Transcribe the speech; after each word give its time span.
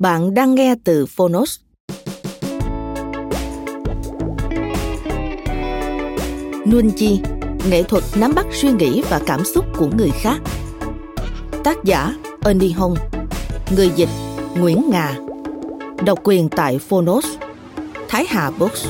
Bạn 0.00 0.34
đang 0.34 0.54
nghe 0.54 0.74
từ 0.84 1.06
Phonos. 1.06 1.58
Nuân 6.66 6.90
chi, 6.96 7.20
nghệ 7.70 7.82
thuật 7.82 8.04
nắm 8.16 8.32
bắt 8.34 8.46
suy 8.52 8.72
nghĩ 8.72 9.02
và 9.10 9.20
cảm 9.26 9.44
xúc 9.44 9.64
của 9.76 9.88
người 9.98 10.10
khác. 10.10 10.38
Tác 11.64 11.84
giả 11.84 12.14
Ernie 12.44 12.72
Hong, 12.72 12.94
người 13.76 13.90
dịch 13.96 14.08
Nguyễn 14.58 14.90
Ngà, 14.90 15.16
độc 16.04 16.18
quyền 16.24 16.48
tại 16.48 16.78
Phonos, 16.78 17.26
Thái 18.08 18.24
Hà 18.28 18.50
Books. 18.50 18.86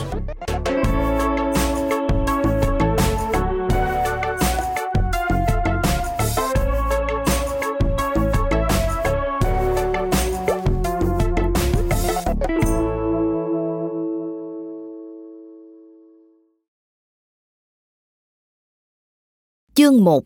Chương 19.81 20.05
1 20.05 20.25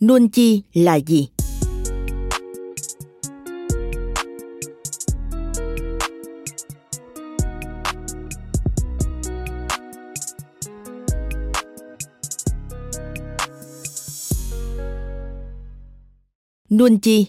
Nuôn 0.00 0.28
chi 0.28 0.62
là 0.72 0.94
gì? 0.96 1.28
Nuôn 16.70 16.98
chi, 16.98 17.26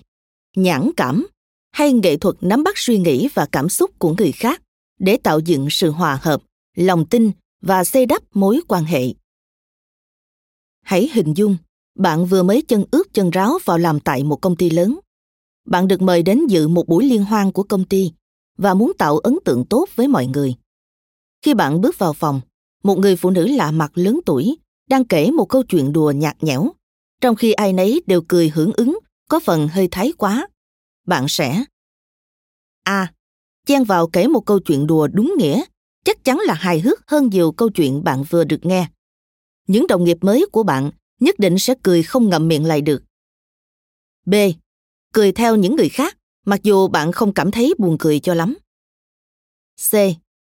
nhãn 0.55 0.91
cảm 0.97 1.27
hay 1.71 1.93
nghệ 1.93 2.17
thuật 2.17 2.35
nắm 2.41 2.63
bắt 2.63 2.77
suy 2.77 2.97
nghĩ 2.97 3.27
và 3.33 3.45
cảm 3.51 3.69
xúc 3.69 3.91
của 3.99 4.15
người 4.17 4.31
khác 4.31 4.61
để 4.99 5.17
tạo 5.17 5.39
dựng 5.39 5.67
sự 5.69 5.91
hòa 5.91 6.19
hợp, 6.21 6.41
lòng 6.75 7.05
tin 7.05 7.31
và 7.61 7.83
xây 7.83 8.05
đắp 8.05 8.21
mối 8.33 8.61
quan 8.67 8.83
hệ 8.83 9.13
Hãy 10.87 11.09
hình 11.13 11.33
dung, 11.37 11.57
bạn 11.95 12.25
vừa 12.25 12.43
mới 12.43 12.61
chân 12.61 12.85
ướt 12.91 13.03
chân 13.13 13.29
ráo 13.29 13.57
vào 13.65 13.77
làm 13.77 13.99
tại 13.99 14.23
một 14.23 14.41
công 14.41 14.55
ty 14.55 14.69
lớn. 14.69 14.99
Bạn 15.65 15.87
được 15.87 16.01
mời 16.01 16.23
đến 16.23 16.47
dự 16.47 16.67
một 16.67 16.87
buổi 16.87 17.05
liên 17.05 17.23
hoan 17.23 17.51
của 17.51 17.63
công 17.63 17.85
ty 17.85 18.11
và 18.57 18.73
muốn 18.73 18.91
tạo 18.97 19.17
ấn 19.17 19.37
tượng 19.45 19.65
tốt 19.65 19.89
với 19.95 20.07
mọi 20.07 20.27
người. 20.27 20.55
Khi 21.41 21.53
bạn 21.53 21.81
bước 21.81 21.99
vào 21.99 22.13
phòng, 22.13 22.41
một 22.83 22.99
người 22.99 23.15
phụ 23.15 23.29
nữ 23.29 23.47
lạ 23.47 23.71
mặt 23.71 23.91
lớn 23.95 24.19
tuổi 24.25 24.57
đang 24.89 25.05
kể 25.05 25.31
một 25.31 25.45
câu 25.45 25.63
chuyện 25.63 25.93
đùa 25.93 26.11
nhạt 26.11 26.43
nhẽo, 26.43 26.71
trong 27.21 27.35
khi 27.35 27.51
ai 27.51 27.73
nấy 27.73 28.01
đều 28.07 28.21
cười 28.27 28.49
hưởng 28.49 28.71
ứng, 28.73 28.99
có 29.29 29.39
phần 29.39 29.67
hơi 29.67 29.87
thái 29.91 30.13
quá. 30.17 30.47
Bạn 31.07 31.25
sẽ 31.27 31.63
A. 32.83 33.13
chen 33.65 33.83
vào 33.83 34.07
kể 34.07 34.27
một 34.27 34.45
câu 34.45 34.59
chuyện 34.59 34.87
đùa 34.87 35.07
đúng 35.07 35.33
nghĩa, 35.37 35.63
chắc 36.05 36.23
chắn 36.23 36.39
là 36.39 36.53
hài 36.53 36.79
hước 36.79 36.99
hơn 37.07 37.29
nhiều 37.29 37.51
câu 37.51 37.69
chuyện 37.69 38.03
bạn 38.03 38.23
vừa 38.23 38.43
được 38.43 38.65
nghe 38.65 38.87
những 39.67 39.87
đồng 39.87 40.03
nghiệp 40.03 40.17
mới 40.21 40.45
của 40.51 40.63
bạn 40.63 40.91
nhất 41.19 41.39
định 41.39 41.59
sẽ 41.59 41.73
cười 41.83 42.03
không 42.03 42.29
ngậm 42.29 42.47
miệng 42.47 42.65
lại 42.65 42.81
được. 42.81 43.03
B. 44.25 44.33
Cười 45.13 45.31
theo 45.31 45.55
những 45.55 45.75
người 45.75 45.89
khác, 45.89 46.17
mặc 46.45 46.63
dù 46.63 46.87
bạn 46.87 47.11
không 47.11 47.33
cảm 47.33 47.51
thấy 47.51 47.73
buồn 47.77 47.97
cười 47.99 48.19
cho 48.19 48.33
lắm. 48.33 48.57
C. 49.91 49.93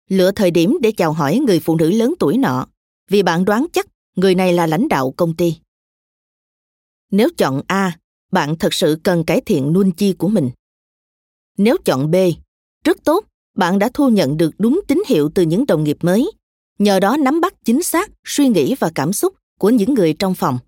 Lựa 0.09 0.31
thời 0.31 0.51
điểm 0.51 0.77
để 0.81 0.91
chào 0.91 1.13
hỏi 1.13 1.39
người 1.47 1.59
phụ 1.59 1.75
nữ 1.75 1.91
lớn 1.91 2.13
tuổi 2.19 2.37
nọ, 2.37 2.67
vì 3.09 3.23
bạn 3.23 3.45
đoán 3.45 3.65
chắc 3.73 3.87
người 4.15 4.35
này 4.35 4.53
là 4.53 4.67
lãnh 4.67 4.87
đạo 4.87 5.13
công 5.17 5.35
ty. 5.35 5.57
Nếu 7.11 7.29
chọn 7.37 7.61
A, 7.67 7.97
bạn 8.31 8.55
thật 8.59 8.73
sự 8.73 8.99
cần 9.03 9.23
cải 9.23 9.41
thiện 9.41 9.73
nuôn 9.73 9.91
chi 9.91 10.13
của 10.13 10.27
mình. 10.27 10.49
Nếu 11.57 11.77
chọn 11.85 12.11
B, 12.11 12.15
rất 12.83 12.97
tốt, 13.03 13.25
bạn 13.55 13.79
đã 13.79 13.89
thu 13.93 14.09
nhận 14.09 14.37
được 14.37 14.51
đúng 14.57 14.81
tín 14.87 15.03
hiệu 15.07 15.29
từ 15.35 15.43
những 15.43 15.65
đồng 15.65 15.83
nghiệp 15.83 15.97
mới 16.01 16.31
nhờ 16.79 16.99
đó 16.99 17.17
nắm 17.17 17.41
bắt 17.41 17.53
chính 17.65 17.83
xác 17.83 18.11
suy 18.23 18.47
nghĩ 18.47 18.75
và 18.79 18.91
cảm 18.95 19.13
xúc 19.13 19.33
của 19.59 19.69
những 19.69 19.93
người 19.93 20.13
trong 20.13 20.35
phòng. 20.35 20.59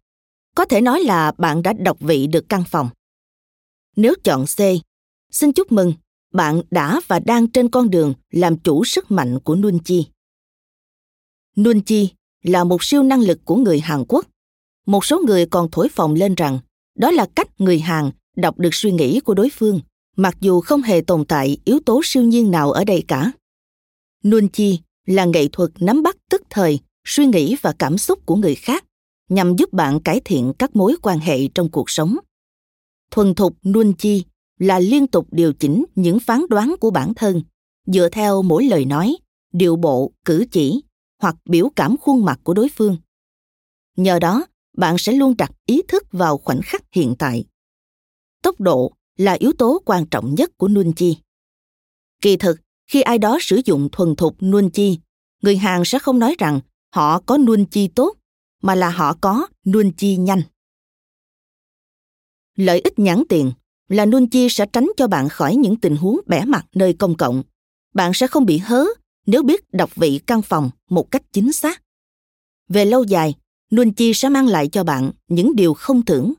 Có 0.55 0.65
thể 0.65 0.81
nói 0.81 1.03
là 1.03 1.31
bạn 1.37 1.63
đã 1.63 1.73
đọc 1.73 1.97
vị 1.99 2.27
được 2.27 2.49
căn 2.49 2.63
phòng. 2.69 2.89
Nếu 3.95 4.13
chọn 4.23 4.45
c, 4.45 4.59
xin 5.31 5.53
chúc 5.53 5.71
mừng, 5.71 5.93
bạn 6.33 6.61
đã 6.71 7.01
và 7.07 7.19
đang 7.19 7.47
trên 7.47 7.69
con 7.69 7.89
đường 7.89 8.13
làm 8.31 8.57
chủ 8.57 8.85
sức 8.85 9.11
mạnh 9.11 9.39
của 9.43 9.55
nuân 9.55 9.79
chi. 9.79 10.07
Nuân 11.57 11.81
chi 11.81 12.09
là 12.43 12.63
một 12.63 12.83
siêu 12.83 13.03
năng 13.03 13.21
lực 13.21 13.39
của 13.45 13.55
người 13.55 13.79
hàn 13.79 14.03
quốc. 14.07 14.25
Một 14.85 15.05
số 15.05 15.19
người 15.19 15.45
còn 15.45 15.71
thổi 15.71 15.89
phồng 15.89 16.13
lên 16.13 16.35
rằng 16.35 16.59
đó 16.95 17.11
là 17.11 17.27
cách 17.35 17.61
người 17.61 17.79
hàn 17.79 18.11
đọc 18.35 18.59
được 18.59 18.73
suy 18.73 18.91
nghĩ 18.91 19.19
của 19.19 19.33
đối 19.33 19.49
phương, 19.49 19.79
mặc 20.15 20.37
dù 20.39 20.61
không 20.61 20.81
hề 20.81 21.01
tồn 21.01 21.25
tại 21.25 21.57
yếu 21.65 21.79
tố 21.85 22.01
siêu 22.03 22.23
nhiên 22.23 22.51
nào 22.51 22.71
ở 22.71 22.83
đây 22.83 23.03
cả. 23.07 23.31
Nuân 24.23 24.49
chi 24.49 24.79
là 25.05 25.25
nghệ 25.25 25.47
thuật 25.47 25.71
nắm 25.79 26.03
bắt 26.03 26.17
tức 26.29 26.41
thời, 26.49 26.79
suy 27.05 27.25
nghĩ 27.25 27.55
và 27.61 27.73
cảm 27.79 27.97
xúc 27.97 28.25
của 28.25 28.35
người 28.35 28.55
khác, 28.55 28.85
nhằm 29.29 29.55
giúp 29.55 29.73
bạn 29.73 29.99
cải 29.99 30.21
thiện 30.25 30.53
các 30.59 30.75
mối 30.75 30.95
quan 31.01 31.19
hệ 31.19 31.47
trong 31.47 31.71
cuộc 31.71 31.89
sống. 31.89 32.17
Thuần 33.11 33.35
thục 33.35 33.65
nuôn 33.65 33.93
chi 33.93 34.23
là 34.59 34.79
liên 34.79 35.07
tục 35.07 35.27
điều 35.31 35.53
chỉnh 35.53 35.85
những 35.95 36.19
phán 36.19 36.41
đoán 36.49 36.75
của 36.79 36.91
bản 36.91 37.13
thân, 37.13 37.41
dựa 37.85 38.09
theo 38.09 38.41
mỗi 38.41 38.63
lời 38.63 38.85
nói, 38.85 39.15
điệu 39.53 39.75
bộ, 39.75 40.11
cử 40.25 40.45
chỉ, 40.51 40.81
hoặc 41.21 41.35
biểu 41.45 41.69
cảm 41.75 41.97
khuôn 41.97 42.25
mặt 42.25 42.39
của 42.43 42.53
đối 42.53 42.69
phương. 42.69 42.97
Nhờ 43.97 44.19
đó, 44.19 44.45
bạn 44.77 44.95
sẽ 44.97 45.13
luôn 45.13 45.37
đặt 45.37 45.51
ý 45.65 45.81
thức 45.87 46.03
vào 46.11 46.37
khoảnh 46.37 46.61
khắc 46.63 46.83
hiện 46.91 47.15
tại. 47.19 47.45
Tốc 48.43 48.59
độ 48.59 48.91
là 49.17 49.33
yếu 49.33 49.53
tố 49.57 49.81
quan 49.85 50.05
trọng 50.05 50.35
nhất 50.35 50.51
của 50.57 50.67
nuôn 50.67 50.93
chi. 50.93 51.17
Kỳ 52.21 52.37
thực 52.37 52.59
khi 52.87 53.01
ai 53.01 53.17
đó 53.17 53.37
sử 53.41 53.61
dụng 53.65 53.89
thuần 53.91 54.15
thục 54.15 54.43
nuân 54.43 54.69
chi, 54.69 54.99
người 55.41 55.57
hàn 55.57 55.81
sẽ 55.85 55.99
không 55.99 56.19
nói 56.19 56.35
rằng 56.39 56.59
họ 56.95 57.19
có 57.19 57.37
nuân 57.37 57.65
chi 57.65 57.87
tốt, 57.87 58.17
mà 58.61 58.75
là 58.75 58.89
họ 58.89 59.13
có 59.21 59.47
nuân 59.65 59.91
chi 59.91 60.17
nhanh. 60.17 60.41
Lợi 62.55 62.79
ích 62.79 62.99
nhãn 62.99 63.23
tiền 63.29 63.51
là 63.87 64.05
nuân 64.05 64.29
chi 64.29 64.47
sẽ 64.49 64.65
tránh 64.65 64.87
cho 64.97 65.07
bạn 65.07 65.29
khỏi 65.29 65.55
những 65.55 65.75
tình 65.75 65.95
huống 65.95 66.19
bẻ 66.25 66.45
mặt 66.45 66.65
nơi 66.75 66.93
công 66.93 67.17
cộng. 67.17 67.43
Bạn 67.93 68.13
sẽ 68.13 68.27
không 68.27 68.45
bị 68.45 68.57
hớ 68.57 68.85
nếu 69.25 69.43
biết 69.43 69.73
đọc 69.73 69.95
vị 69.95 70.19
căn 70.27 70.41
phòng 70.41 70.69
một 70.89 71.11
cách 71.11 71.23
chính 71.31 71.53
xác. 71.53 71.81
Về 72.69 72.85
lâu 72.85 73.03
dài 73.03 73.33
nuân 73.71 73.93
chi 73.93 74.13
sẽ 74.13 74.29
mang 74.29 74.47
lại 74.47 74.67
cho 74.67 74.83
bạn 74.83 75.11
những 75.27 75.55
điều 75.55 75.73
không 75.73 76.05
tưởng 76.05 76.33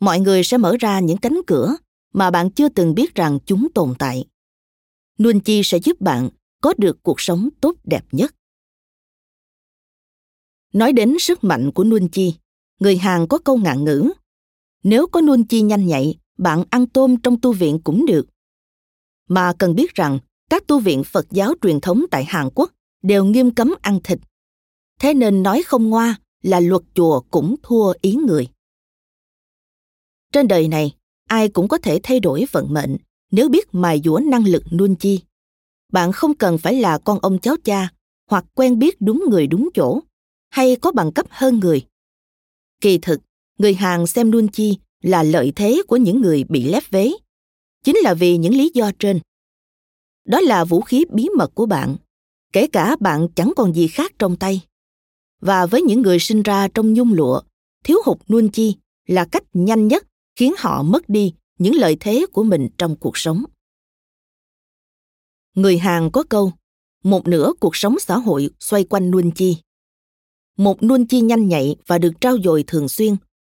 mọi 0.00 0.20
người 0.20 0.42
sẽ 0.44 0.58
mở 0.58 0.76
ra 0.80 1.00
những 1.00 1.18
cánh 1.18 1.40
cửa 1.46 1.76
mà 2.12 2.30
bạn 2.30 2.50
chưa 2.50 2.68
từng 2.68 2.94
biết 2.94 3.14
rằng 3.14 3.38
chúng 3.46 3.68
tồn 3.74 3.94
tại 3.98 4.24
nuân 5.18 5.40
chi 5.40 5.60
sẽ 5.64 5.78
giúp 5.78 6.00
bạn 6.00 6.28
có 6.62 6.74
được 6.78 7.02
cuộc 7.02 7.20
sống 7.20 7.48
tốt 7.60 7.74
đẹp 7.84 8.04
nhất 8.12 8.34
nói 10.72 10.92
đến 10.92 11.16
sức 11.20 11.44
mạnh 11.44 11.70
của 11.74 11.84
nuân 11.84 12.08
chi 12.08 12.34
người 12.80 12.96
hàn 12.96 13.26
có 13.26 13.38
câu 13.38 13.56
ngạn 13.56 13.84
ngữ 13.84 14.12
nếu 14.82 15.06
có 15.06 15.20
nuân 15.20 15.44
chi 15.44 15.62
nhanh 15.62 15.86
nhạy 15.86 16.18
bạn 16.38 16.64
ăn 16.70 16.86
tôm 16.86 17.16
trong 17.20 17.40
tu 17.40 17.52
viện 17.52 17.80
cũng 17.84 18.06
được 18.06 18.26
mà 19.28 19.52
cần 19.58 19.74
biết 19.74 19.94
rằng 19.94 20.18
các 20.50 20.66
tu 20.66 20.80
viện 20.80 21.04
Phật 21.04 21.26
giáo 21.30 21.54
truyền 21.62 21.80
thống 21.80 22.04
tại 22.10 22.24
Hàn 22.24 22.48
Quốc 22.54 22.70
đều 23.02 23.24
nghiêm 23.24 23.50
cấm 23.50 23.74
ăn 23.82 24.00
thịt. 24.04 24.18
Thế 25.00 25.14
nên 25.14 25.42
nói 25.42 25.62
không 25.66 25.90
ngoa 25.90 26.18
là 26.42 26.60
luật 26.60 26.82
chùa 26.94 27.20
cũng 27.30 27.56
thua 27.62 27.92
ý 28.00 28.14
người. 28.14 28.48
Trên 30.32 30.48
đời 30.48 30.68
này, 30.68 30.96
ai 31.28 31.48
cũng 31.48 31.68
có 31.68 31.78
thể 31.78 32.00
thay 32.02 32.20
đổi 32.20 32.44
vận 32.52 32.66
mệnh 32.74 32.96
nếu 33.36 33.48
biết 33.48 33.74
mài 33.74 34.00
dũa 34.04 34.18
năng 34.18 34.46
lực 34.46 34.62
nuôn 34.70 34.94
chi. 34.94 35.20
Bạn 35.92 36.12
không 36.12 36.34
cần 36.34 36.58
phải 36.58 36.74
là 36.74 36.98
con 36.98 37.18
ông 37.18 37.38
cháu 37.38 37.56
cha 37.64 37.88
hoặc 38.30 38.44
quen 38.54 38.78
biết 38.78 39.00
đúng 39.00 39.24
người 39.30 39.46
đúng 39.46 39.68
chỗ 39.74 40.00
hay 40.50 40.76
có 40.76 40.92
bằng 40.92 41.12
cấp 41.12 41.26
hơn 41.30 41.58
người. 41.58 41.86
Kỳ 42.80 42.98
thực, 42.98 43.20
người 43.58 43.74
Hàn 43.74 44.06
xem 44.06 44.30
nuôn 44.30 44.48
chi 44.48 44.78
là 45.02 45.22
lợi 45.22 45.52
thế 45.56 45.82
của 45.88 45.96
những 45.96 46.20
người 46.20 46.44
bị 46.44 46.64
lép 46.64 46.82
vế. 46.90 47.12
Chính 47.84 47.96
là 47.96 48.14
vì 48.14 48.36
những 48.36 48.54
lý 48.54 48.70
do 48.74 48.90
trên. 48.98 49.20
Đó 50.24 50.40
là 50.40 50.64
vũ 50.64 50.80
khí 50.80 51.04
bí 51.12 51.28
mật 51.36 51.54
của 51.54 51.66
bạn, 51.66 51.96
kể 52.52 52.66
cả 52.66 52.96
bạn 53.00 53.28
chẳng 53.34 53.52
còn 53.56 53.74
gì 53.74 53.88
khác 53.88 54.12
trong 54.18 54.36
tay. 54.36 54.60
Và 55.40 55.66
với 55.66 55.82
những 55.82 56.02
người 56.02 56.18
sinh 56.18 56.42
ra 56.42 56.68
trong 56.68 56.92
nhung 56.92 57.12
lụa, 57.12 57.40
thiếu 57.84 57.98
hụt 58.04 58.18
nuôn 58.28 58.48
chi 58.48 58.76
là 59.06 59.24
cách 59.24 59.44
nhanh 59.52 59.88
nhất 59.88 60.06
khiến 60.36 60.54
họ 60.58 60.82
mất 60.82 61.08
đi 61.08 61.34
những 61.58 61.74
lợi 61.74 61.96
thế 62.00 62.26
của 62.32 62.42
mình 62.42 62.68
trong 62.78 62.96
cuộc 62.96 63.18
sống. 63.18 63.44
Người 65.54 65.78
Hàn 65.78 66.10
có 66.10 66.24
câu, 66.28 66.52
một 67.04 67.28
nửa 67.28 67.52
cuộc 67.60 67.76
sống 67.76 67.98
xã 67.98 68.18
hội 68.18 68.50
xoay 68.60 68.84
quanh 68.84 69.10
nuôn 69.10 69.30
chi. 69.30 69.56
Một 70.56 70.82
nuôn 70.82 71.06
chi 71.06 71.20
nhanh 71.20 71.48
nhạy 71.48 71.76
và 71.86 71.98
được 71.98 72.12
trao 72.20 72.36
dồi 72.44 72.64
thường 72.66 72.88
xuyên 72.88 73.16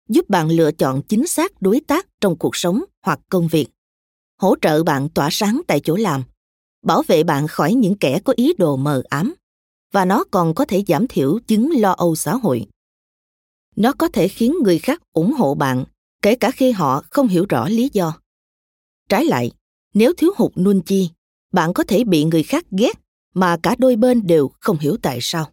giúp 0.10 0.30
bạn 0.30 0.50
lựa 0.50 0.72
chọn 0.72 1.02
chính 1.02 1.28
xác 1.28 1.62
đối 1.62 1.82
tác 1.88 2.08
trong 2.22 2.38
cuộc 2.38 2.56
sống 2.56 2.84
hoặc 3.06 3.20
công 3.30 3.48
việc 3.48 3.68
hỗ 4.38 4.56
trợ 4.62 4.84
bạn 4.84 5.10
tỏa 5.10 5.30
sáng 5.32 5.62
tại 5.68 5.80
chỗ 5.84 5.96
làm 5.96 6.24
bảo 6.86 7.04
vệ 7.08 7.24
bạn 7.24 7.48
khỏi 7.48 7.74
những 7.74 7.96
kẻ 7.96 8.20
có 8.24 8.34
ý 8.36 8.54
đồ 8.58 8.78
mờ 8.78 9.04
ám 9.10 9.34
và 9.92 10.06
nó 10.06 10.24
còn 10.32 10.54
có 10.56 10.66
thể 10.66 10.84
giảm 10.88 11.08
thiểu 11.08 11.40
chứng 11.48 11.72
lo 11.80 11.92
âu 11.92 12.16
xã 12.16 12.36
hội 12.36 12.68
nó 13.76 13.94
có 13.94 14.08
thể 14.08 14.28
khiến 14.28 14.56
người 14.64 14.80
khác 14.80 15.02
ủng 15.14 15.34
hộ 15.34 15.56
bạn 15.56 15.86
kể 16.22 16.36
cả 16.36 16.52
khi 16.52 16.72
họ 16.72 17.04
không 17.10 17.28
hiểu 17.28 17.46
rõ 17.50 17.70
lý 17.70 17.90
do 17.94 18.20
trái 19.10 19.26
lại 19.26 19.52
nếu 19.94 20.14
thiếu 20.18 20.32
hụt 20.36 20.58
nuôn 20.58 20.82
chi 20.82 21.10
bạn 21.52 21.74
có 21.74 21.84
thể 21.84 22.04
bị 22.04 22.24
người 22.24 22.44
khác 22.44 22.66
ghét 22.72 23.00
mà 23.34 23.58
cả 23.64 23.76
đôi 23.78 23.96
bên 23.96 24.28
đều 24.28 24.52
không 24.60 24.78
hiểu 24.80 24.98
tại 25.02 25.20
sao 25.22 25.52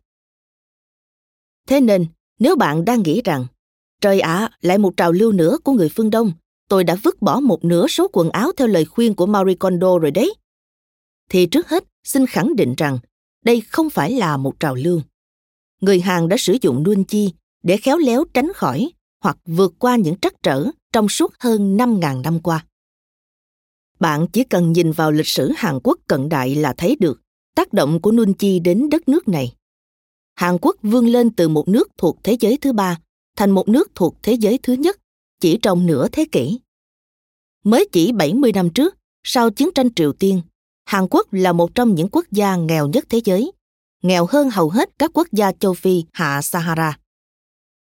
thế 1.69 1.81
nên 1.81 2.07
nếu 2.39 2.57
bạn 2.57 2.85
đang 2.85 3.03
nghĩ 3.03 3.23
rằng 3.25 3.47
trời 4.01 4.21
ạ 4.21 4.37
à, 4.37 4.51
lại 4.61 4.79
một 4.79 4.97
trào 4.97 5.13
lưu 5.13 5.33
nữa 5.33 5.59
của 5.65 5.73
người 5.73 5.89
phương 5.89 6.11
đông 6.11 6.33
tôi 6.69 6.85
đã 6.85 6.97
vứt 7.03 7.23
bỏ 7.23 7.41
một 7.41 7.65
nửa 7.65 7.87
số 7.87 8.09
quần 8.13 8.31
áo 8.31 8.53
theo 8.57 8.69
lời 8.69 8.85
khuyên 8.85 9.15
của 9.15 9.27
Marie 9.27 9.55
Kondo 9.55 9.99
rồi 9.99 10.11
đấy. 10.11 10.35
Thì 11.29 11.47
trước 11.47 11.69
hết, 11.69 11.85
xin 12.05 12.27
khẳng 12.27 12.57
định 12.57 12.75
rằng 12.77 12.99
đây 13.45 13.61
không 13.61 13.91
phải 13.91 14.13
là 14.13 14.37
một 14.37 14.61
trào 14.61 14.75
lưu. 14.75 15.01
Người 15.81 16.01
Hàn 16.01 16.29
đã 16.29 16.37
sử 16.37 16.57
dụng 16.63 16.83
nuôn 16.83 17.05
chi 17.05 17.33
để 17.63 17.77
khéo 17.77 17.99
léo 17.99 18.25
tránh 18.35 18.53
khỏi 18.55 18.91
hoặc 19.21 19.39
vượt 19.47 19.75
qua 19.79 19.97
những 19.97 20.17
trắc 20.23 20.43
trở 20.43 20.67
trong 20.93 21.09
suốt 21.09 21.35
hơn 21.39 21.77
5.000 21.77 22.23
năm 22.23 22.41
qua. 22.41 22.67
Bạn 24.01 24.27
chỉ 24.33 24.45
cần 24.45 24.73
nhìn 24.73 24.93
vào 24.93 25.13
lịch 25.13 25.29
sử 25.29 25.53
Hàn 25.57 25.79
Quốc 25.83 25.99
cận 26.07 26.29
đại 26.29 26.55
là 26.55 26.75
thấy 26.79 26.97
được 27.01 27.23
tác 27.55 27.73
động 27.73 28.01
của 28.01 28.13
Nun 28.13 28.35
chi 28.35 28.59
đến 28.59 28.89
đất 28.91 29.09
nước 29.09 29.29
này. 29.29 29.55
Hàn 30.35 30.59
Quốc 30.61 30.77
vươn 30.83 31.07
lên 31.07 31.31
từ 31.31 31.49
một 31.49 31.69
nước 31.69 31.89
thuộc 31.97 32.19
thế 32.25 32.37
giới 32.41 32.59
thứ 32.61 32.73
ba 32.73 32.99
thành 33.37 33.51
một 33.51 33.69
nước 33.69 33.91
thuộc 33.95 34.17
thế 34.23 34.33
giới 34.33 34.59
thứ 34.63 34.73
nhất 34.73 35.01
chỉ 35.41 35.59
trong 35.63 35.87
nửa 35.87 36.09
thế 36.09 36.25
kỷ. 36.33 36.59
Mới 37.65 37.89
chỉ 37.93 38.13
70 38.13 38.53
năm 38.53 38.71
trước, 38.71 38.97
sau 39.25 39.51
chiến 39.51 39.69
tranh 39.75 39.95
Triều 39.95 40.13
Tiên, 40.13 40.43
Hàn 40.85 41.07
Quốc 41.11 41.33
là 41.33 41.53
một 41.53 41.75
trong 41.75 41.95
những 41.95 42.09
quốc 42.13 42.25
gia 42.31 42.57
nghèo 42.57 42.89
nhất 42.89 43.05
thế 43.09 43.21
giới, 43.25 43.53
nghèo 44.03 44.27
hơn 44.27 44.51
hầu 44.51 44.71
hết 44.71 44.91
các 44.99 45.11
quốc 45.15 45.29
gia 45.33 45.53
châu 45.53 45.75
Phi 45.75 46.05
hạ 46.13 46.43
Sahara. 46.43 46.99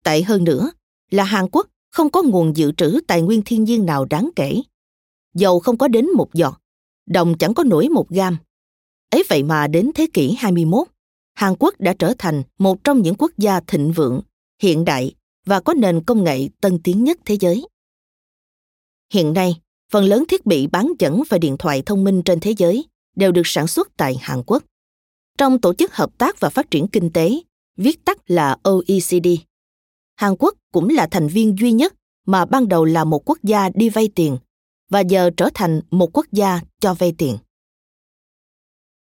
Tệ 0.04 0.22
hơn 0.22 0.44
nữa 0.44 0.72
là 1.14 1.24
Hàn 1.24 1.46
Quốc 1.52 1.68
không 1.92 2.10
có 2.10 2.22
nguồn 2.24 2.58
dự 2.58 2.72
trữ 2.72 3.00
tài 3.08 3.22
nguyên 3.22 3.42
thiên 3.46 3.64
nhiên 3.64 3.86
nào 3.86 4.06
đáng 4.06 4.30
kể. 4.36 4.62
Dầu 5.34 5.60
không 5.60 5.78
có 5.78 5.88
đến 5.88 6.08
một 6.16 6.34
giọt, 6.34 6.62
đồng 7.06 7.38
chẳng 7.38 7.54
có 7.54 7.64
nổi 7.64 7.90
một 7.90 8.10
gam. 8.10 8.38
Ấy 9.10 9.24
vậy 9.30 9.44
mà 9.44 9.68
đến 9.68 9.92
thế 9.96 10.08
kỷ 10.14 10.36
21, 10.38 10.88
Hàn 11.34 11.54
Quốc 11.60 11.76
đã 11.80 11.94
trở 12.00 12.14
thành 12.18 12.44
một 12.58 12.84
trong 12.84 13.02
những 13.02 13.16
quốc 13.16 13.32
gia 13.38 13.60
thịnh 13.60 13.92
vượng, 13.92 14.22
hiện 14.62 14.86
đại 14.86 15.16
và 15.46 15.60
có 15.60 15.74
nền 15.74 16.04
công 16.04 16.24
nghệ 16.24 16.50
tân 16.62 16.80
tiến 16.84 17.04
nhất 17.04 17.20
thế 17.26 17.38
giới. 17.40 17.68
Hiện 19.14 19.34
nay, 19.34 19.62
phần 19.92 20.06
lớn 20.06 20.24
thiết 20.30 20.46
bị 20.46 20.68
bán 20.68 20.94
dẫn 21.00 21.24
và 21.30 21.38
điện 21.38 21.56
thoại 21.60 21.82
thông 21.86 22.04
minh 22.04 22.22
trên 22.26 22.40
thế 22.40 22.54
giới 22.58 22.86
đều 23.16 23.32
được 23.32 23.48
sản 23.48 23.68
xuất 23.68 23.98
tại 23.98 24.18
Hàn 24.22 24.44
Quốc. 24.46 24.64
Trong 25.38 25.62
Tổ 25.62 25.74
chức 25.74 25.96
Hợp 25.96 26.18
tác 26.18 26.40
và 26.40 26.50
Phát 26.50 26.72
triển 26.72 26.88
Kinh 26.88 27.10
tế, 27.14 27.40
viết 27.78 28.06
tắt 28.06 28.18
là 28.28 28.58
OECD, 28.64 29.28
Hàn 30.24 30.36
Quốc 30.40 30.54
cũng 30.72 30.90
là 30.90 31.08
thành 31.12 31.28
viên 31.28 31.56
duy 31.60 31.72
nhất 31.72 31.94
mà 32.26 32.46
ban 32.46 32.68
đầu 32.68 32.86
là 32.86 33.04
một 33.04 33.30
quốc 33.30 33.38
gia 33.44 33.70
đi 33.70 33.90
vay 33.90 34.10
tiền 34.16 34.38
và 34.90 35.00
giờ 35.00 35.30
trở 35.38 35.50
thành 35.54 35.82
một 35.92 36.18
quốc 36.18 36.26
gia 36.32 36.60
cho 36.80 36.94
vay 36.94 37.14
tiền. 37.18 37.38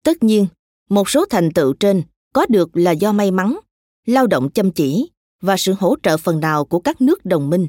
Tất 0.03 0.23
nhiên, 0.23 0.47
một 0.89 1.09
số 1.09 1.25
thành 1.29 1.53
tựu 1.53 1.73
trên 1.73 2.03
có 2.33 2.45
được 2.49 2.77
là 2.77 2.91
do 2.91 3.11
may 3.11 3.31
mắn, 3.31 3.59
lao 4.05 4.27
động 4.27 4.49
chăm 4.49 4.71
chỉ 4.71 5.09
và 5.41 5.57
sự 5.57 5.73
hỗ 5.79 5.95
trợ 6.03 6.17
phần 6.17 6.39
nào 6.39 6.65
của 6.65 6.79
các 6.79 7.01
nước 7.01 7.25
đồng 7.25 7.49
minh. 7.49 7.67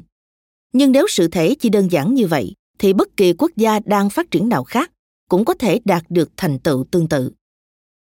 Nhưng 0.73 0.91
nếu 0.91 1.05
sự 1.09 1.27
thể 1.27 1.55
chỉ 1.59 1.69
đơn 1.69 1.91
giản 1.91 2.13
như 2.13 2.27
vậy, 2.27 2.53
thì 2.79 2.93
bất 2.93 3.17
kỳ 3.17 3.33
quốc 3.33 3.51
gia 3.55 3.79
đang 3.79 4.09
phát 4.09 4.31
triển 4.31 4.49
nào 4.49 4.63
khác 4.63 4.91
cũng 5.29 5.45
có 5.45 5.53
thể 5.53 5.79
đạt 5.85 6.03
được 6.09 6.29
thành 6.37 6.59
tựu 6.59 6.85
tương 6.91 7.07
tự. 7.07 7.31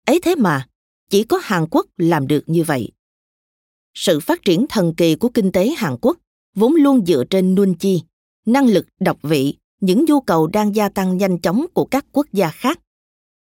Ấy 0.06 0.20
thế 0.24 0.36
mà, 0.36 0.68
chỉ 1.10 1.24
có 1.24 1.40
Hàn 1.44 1.66
Quốc 1.72 1.86
làm 1.98 2.28
được 2.28 2.44
như 2.48 2.64
vậy. 2.64 2.92
Sự 3.96 4.20
phát 4.20 4.42
triển 4.46 4.66
thần 4.70 4.94
kỳ 4.94 5.16
của 5.16 5.30
kinh 5.30 5.52
tế 5.52 5.70
Hàn 5.78 5.96
Quốc 6.02 6.18
vốn 6.56 6.76
luôn 6.76 7.06
dựa 7.06 7.24
trên 7.30 7.56
nuôn 7.56 7.74
chi, 7.74 8.02
năng 8.46 8.68
lực 8.68 8.86
độc 9.00 9.18
vị, 9.22 9.56
những 9.82 10.06
nhu 10.06 10.22
cầu 10.22 10.48
đang 10.48 10.76
gia 10.76 10.90
tăng 10.90 11.18
nhanh 11.18 11.40
chóng 11.40 11.66
của 11.74 11.86
các 11.86 12.06
quốc 12.12 12.28
gia 12.34 12.50
khác. 12.50 12.80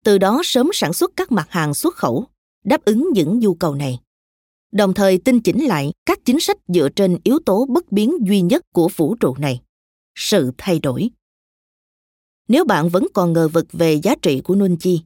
Từ 0.05 0.19
đó 0.19 0.41
sớm 0.45 0.71
sản 0.73 0.93
xuất 0.93 1.11
các 1.17 1.33
mặt 1.33 1.47
hàng 1.51 1.75
xuất 1.75 1.97
khẩu, 1.97 2.25
đáp 2.65 2.85
ứng 2.85 3.11
những 3.15 3.39
nhu 3.39 3.55
cầu 3.55 3.75
này 3.75 3.99
đồng 4.73 4.95
thời 4.95 5.19
tinh 5.19 5.41
chỉnh 5.41 5.65
lại 5.65 5.93
các 6.07 6.19
chính 6.25 6.41
sách 6.41 6.57
dựa 6.69 6.89
trên 6.97 7.19
yếu 7.25 7.39
tố 7.47 7.67
bất 7.69 7.93
biến 7.93 8.19
duy 8.27 8.41
nhất 8.41 8.63
của 8.73 8.89
vũ 8.97 9.15
trụ 9.15 9.35
này 9.39 9.61
sự 10.15 10.53
thay 10.59 10.79
đổi 10.79 11.11
nếu 12.51 12.65
bạn 12.65 12.89
vẫn 12.89 13.07
còn 13.15 13.33
ngờ 13.33 13.49
vực 13.49 13.67
về 13.73 13.95
giá 13.95 14.15
trị 14.23 14.41
của 14.45 14.55
Nunchi, 14.55 15.01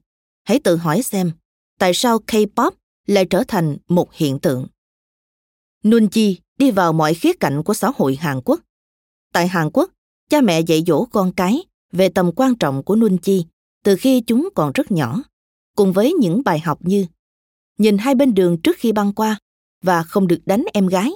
hãy 0.44 0.60
tự 0.60 0.76
hỏi 0.76 1.02
xem 1.02 1.32
tại 1.78 1.94
sao 1.94 2.18
K-pop 2.26 2.70
lại 3.06 3.24
trở 3.24 3.44
thành 3.48 3.76
một 3.88 4.14
hiện 4.14 4.38
tượng. 4.38 4.66
Nunchi 5.84 6.38
đi 6.58 6.70
vào 6.70 6.92
mọi 6.92 7.14
khía 7.14 7.32
cạnh 7.32 7.62
của 7.62 7.74
xã 7.74 7.90
hội 7.96 8.16
Hàn 8.16 8.40
Quốc. 8.44 8.60
Tại 9.32 9.48
Hàn 9.48 9.70
Quốc, 9.72 9.90
cha 10.30 10.40
mẹ 10.40 10.60
dạy 10.60 10.82
dỗ 10.86 11.04
con 11.04 11.32
cái 11.32 11.64
về 11.92 12.08
tầm 12.08 12.30
quan 12.36 12.54
trọng 12.54 12.82
của 12.82 12.96
Nunchi 12.96 13.44
từ 13.84 13.96
khi 13.96 14.20
chúng 14.20 14.48
còn 14.54 14.72
rất 14.72 14.90
nhỏ, 14.90 15.22
cùng 15.76 15.92
với 15.92 16.12
những 16.12 16.42
bài 16.44 16.60
học 16.60 16.78
như 16.80 17.06
nhìn 17.78 17.98
hai 17.98 18.14
bên 18.14 18.34
đường 18.34 18.60
trước 18.60 18.76
khi 18.78 18.92
băng 18.92 19.12
qua, 19.12 19.38
và 19.82 20.02
không 20.02 20.26
được 20.26 20.40
đánh 20.46 20.64
em 20.72 20.86
gái. 20.86 21.12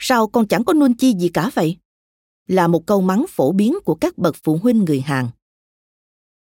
Sao 0.00 0.28
con 0.28 0.48
chẳng 0.48 0.64
có 0.64 0.72
Nun 0.72 0.94
chi 0.94 1.14
gì 1.18 1.28
cả 1.28 1.50
vậy? 1.54 1.76
Là 2.46 2.68
một 2.68 2.86
câu 2.86 3.00
mắng 3.00 3.24
phổ 3.28 3.52
biến 3.52 3.74
của 3.84 3.94
các 3.94 4.18
bậc 4.18 4.36
phụ 4.42 4.58
huynh 4.62 4.84
người 4.84 5.00
Hàn. 5.00 5.28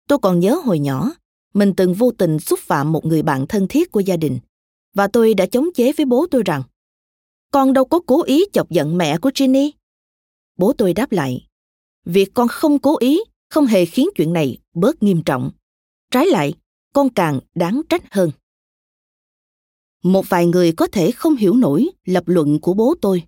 Tôi 0.08 0.18
còn 0.18 0.40
nhớ 0.40 0.60
hồi 0.64 0.78
nhỏ, 0.78 1.12
mình 1.54 1.74
từng 1.76 1.94
vô 1.94 2.10
tình 2.10 2.38
xúc 2.38 2.58
phạm 2.58 2.92
một 2.92 3.04
người 3.04 3.22
bạn 3.22 3.46
thân 3.46 3.68
thiết 3.68 3.92
của 3.92 4.00
gia 4.00 4.16
đình 4.16 4.38
và 4.94 5.08
tôi 5.08 5.34
đã 5.34 5.46
chống 5.46 5.68
chế 5.74 5.92
với 5.92 6.06
bố 6.06 6.26
tôi 6.30 6.42
rằng 6.44 6.62
con 7.50 7.72
đâu 7.72 7.84
có 7.84 8.00
cố 8.06 8.22
ý 8.22 8.44
chọc 8.52 8.70
giận 8.70 8.98
mẹ 8.98 9.18
của 9.18 9.30
Ginny. 9.34 9.72
Bố 10.58 10.72
tôi 10.72 10.94
đáp 10.94 11.12
lại, 11.12 11.46
việc 12.04 12.30
con 12.34 12.48
không 12.48 12.78
cố 12.78 12.96
ý 12.98 13.20
không 13.50 13.66
hề 13.66 13.84
khiến 13.84 14.08
chuyện 14.16 14.32
này 14.32 14.58
bớt 14.74 15.02
nghiêm 15.02 15.22
trọng. 15.22 15.50
Trái 16.10 16.26
lại, 16.26 16.54
con 16.94 17.08
càng 17.08 17.40
đáng 17.54 17.82
trách 17.88 18.14
hơn 18.14 18.30
một 20.02 20.28
vài 20.28 20.46
người 20.46 20.72
có 20.72 20.86
thể 20.86 21.10
không 21.10 21.36
hiểu 21.36 21.54
nổi 21.54 21.88
lập 22.04 22.24
luận 22.26 22.60
của 22.60 22.74
bố 22.74 22.94
tôi 23.00 23.22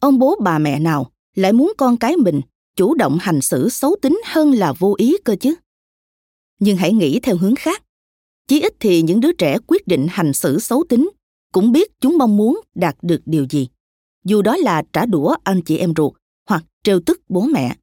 ông 0.00 0.18
bố 0.18 0.36
bà 0.42 0.58
mẹ 0.58 0.78
nào 0.78 1.12
lại 1.34 1.52
muốn 1.52 1.72
con 1.78 1.96
cái 1.96 2.16
mình 2.16 2.40
chủ 2.76 2.94
động 2.94 3.18
hành 3.20 3.40
xử 3.40 3.68
xấu 3.68 3.96
tính 4.02 4.20
hơn 4.24 4.52
là 4.52 4.72
vô 4.72 4.94
ý 4.98 5.16
cơ 5.24 5.36
chứ 5.40 5.54
nhưng 6.58 6.76
hãy 6.76 6.92
nghĩ 6.92 7.20
theo 7.20 7.36
hướng 7.36 7.54
khác 7.56 7.82
chí 8.48 8.60
ít 8.60 8.74
thì 8.80 9.02
những 9.02 9.20
đứa 9.20 9.32
trẻ 9.32 9.58
quyết 9.66 9.86
định 9.86 10.06
hành 10.10 10.32
xử 10.32 10.58
xấu 10.58 10.84
tính 10.88 11.10
cũng 11.56 11.72
biết 11.72 12.00
chúng 12.00 12.18
mong 12.18 12.36
muốn 12.36 12.60
đạt 12.74 12.96
được 13.02 13.20
điều 13.26 13.46
gì. 13.50 13.68
Dù 14.24 14.42
đó 14.42 14.56
là 14.56 14.82
trả 14.92 15.06
đũa 15.06 15.36
anh 15.44 15.62
chị 15.62 15.76
em 15.76 15.92
ruột 15.96 16.12
hoặc 16.48 16.64
trêu 16.82 17.00
tức 17.06 17.20
bố 17.28 17.40
mẹ. 17.40 17.76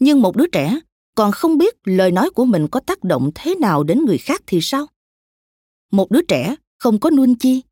Nhưng 0.00 0.22
một 0.22 0.36
đứa 0.36 0.46
trẻ 0.46 0.80
còn 1.14 1.32
không 1.32 1.58
biết 1.58 1.74
lời 1.84 2.10
nói 2.10 2.30
của 2.30 2.44
mình 2.44 2.68
có 2.68 2.80
tác 2.80 3.04
động 3.04 3.30
thế 3.34 3.54
nào 3.54 3.84
đến 3.84 4.04
người 4.04 4.18
khác 4.18 4.42
thì 4.46 4.58
sao? 4.62 4.86
Một 5.90 6.10
đứa 6.10 6.22
trẻ 6.22 6.56
không 6.78 7.00
có 7.00 7.10
nuông 7.10 7.34
chi 7.34 7.62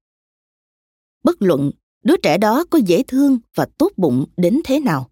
bất 1.24 1.42
luận 1.42 1.70
đứa 2.04 2.16
trẻ 2.16 2.38
đó 2.38 2.64
có 2.70 2.78
dễ 2.86 3.02
thương 3.02 3.38
và 3.54 3.66
tốt 3.78 3.92
bụng 3.96 4.26
đến 4.36 4.60
thế 4.64 4.80
nào, 4.80 5.10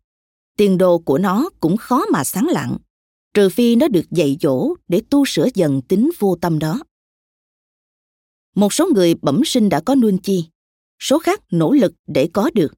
tiền 0.57 0.79
đồ 0.79 0.99
của 0.99 1.19
nó 1.19 1.51
cũng 1.61 1.77
khó 1.77 2.05
mà 2.13 2.25
sáng 2.25 2.47
lạng, 2.47 2.77
trừ 3.35 3.49
phi 3.49 3.77
nó 3.77 3.89
được 3.89 4.11
dạy 4.11 4.37
dỗ 4.41 4.75
để 4.89 5.03
tu 5.11 5.25
sửa 5.25 5.49
dần 5.55 5.83
tính 5.83 6.11
vô 6.19 6.37
tâm 6.41 6.59
đó. 6.59 6.81
Một 8.55 8.73
số 8.73 8.89
người 8.95 9.15
bẩm 9.15 9.43
sinh 9.45 9.69
đã 9.69 9.81
có 9.81 9.95
nuôn 9.95 10.19
chi, 10.19 10.45
số 10.99 11.19
khác 11.19 11.41
nỗ 11.51 11.73
lực 11.73 11.95
để 12.07 12.29
có 12.33 12.51
được. 12.55 12.75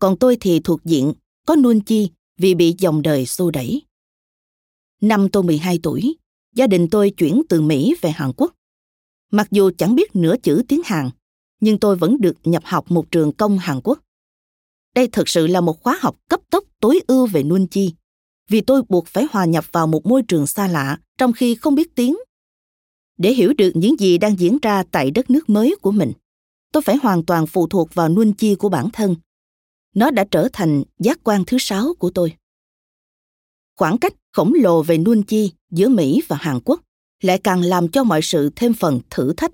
Còn 0.00 0.18
tôi 0.18 0.36
thì 0.40 0.60
thuộc 0.60 0.84
diện 0.84 1.12
có 1.46 1.56
nuôn 1.56 1.80
chi 1.80 2.10
vì 2.38 2.54
bị 2.54 2.74
dòng 2.78 3.02
đời 3.02 3.26
xô 3.26 3.50
đẩy. 3.50 3.82
Năm 5.00 5.28
tôi 5.28 5.42
12 5.42 5.78
tuổi, 5.82 6.16
gia 6.54 6.66
đình 6.66 6.88
tôi 6.90 7.10
chuyển 7.10 7.42
từ 7.48 7.60
Mỹ 7.60 7.94
về 8.00 8.10
Hàn 8.10 8.32
Quốc. 8.36 8.52
Mặc 9.30 9.48
dù 9.50 9.70
chẳng 9.78 9.94
biết 9.94 10.16
nửa 10.16 10.36
chữ 10.42 10.62
tiếng 10.68 10.80
Hàn, 10.84 11.10
nhưng 11.60 11.78
tôi 11.78 11.96
vẫn 11.96 12.20
được 12.20 12.36
nhập 12.44 12.62
học 12.66 12.90
một 12.90 13.10
trường 13.10 13.32
công 13.32 13.58
Hàn 13.58 13.80
Quốc. 13.84 13.98
Đây 14.94 15.08
thực 15.08 15.28
sự 15.28 15.46
là 15.46 15.60
một 15.60 15.82
khóa 15.82 15.98
học 16.00 16.16
cấp 16.28 16.40
tốc 16.50 16.64
tối 16.80 17.00
ưu 17.06 17.26
về 17.26 17.42
nuôn 17.42 17.66
chi, 17.66 17.94
vì 18.48 18.60
tôi 18.60 18.82
buộc 18.88 19.06
phải 19.06 19.26
hòa 19.30 19.44
nhập 19.44 19.64
vào 19.72 19.86
một 19.86 20.06
môi 20.06 20.22
trường 20.22 20.46
xa 20.46 20.68
lạ 20.68 20.98
trong 21.18 21.32
khi 21.32 21.54
không 21.54 21.74
biết 21.74 21.94
tiếng. 21.94 22.16
Để 23.16 23.32
hiểu 23.32 23.52
được 23.58 23.70
những 23.74 24.00
gì 24.00 24.18
đang 24.18 24.38
diễn 24.38 24.58
ra 24.62 24.82
tại 24.90 25.10
đất 25.10 25.30
nước 25.30 25.48
mới 25.48 25.76
của 25.82 25.90
mình, 25.90 26.12
tôi 26.72 26.82
phải 26.82 26.96
hoàn 26.96 27.24
toàn 27.24 27.46
phụ 27.46 27.66
thuộc 27.66 27.94
vào 27.94 28.08
nuông 28.08 28.32
chi 28.32 28.54
của 28.54 28.68
bản 28.68 28.90
thân. 28.92 29.16
Nó 29.94 30.10
đã 30.10 30.24
trở 30.30 30.48
thành 30.52 30.82
giác 30.98 31.18
quan 31.24 31.44
thứ 31.46 31.56
sáu 31.60 31.94
của 31.98 32.10
tôi. 32.10 32.36
Khoảng 33.76 33.98
cách 33.98 34.14
khổng 34.32 34.52
lồ 34.54 34.82
về 34.82 34.98
nuông 34.98 35.22
chi 35.22 35.52
giữa 35.70 35.88
Mỹ 35.88 36.22
và 36.28 36.36
Hàn 36.36 36.60
Quốc 36.64 36.80
lại 37.22 37.38
càng 37.38 37.62
làm 37.62 37.88
cho 37.88 38.04
mọi 38.04 38.22
sự 38.22 38.50
thêm 38.56 38.74
phần 38.74 39.00
thử 39.10 39.32
thách. 39.32 39.50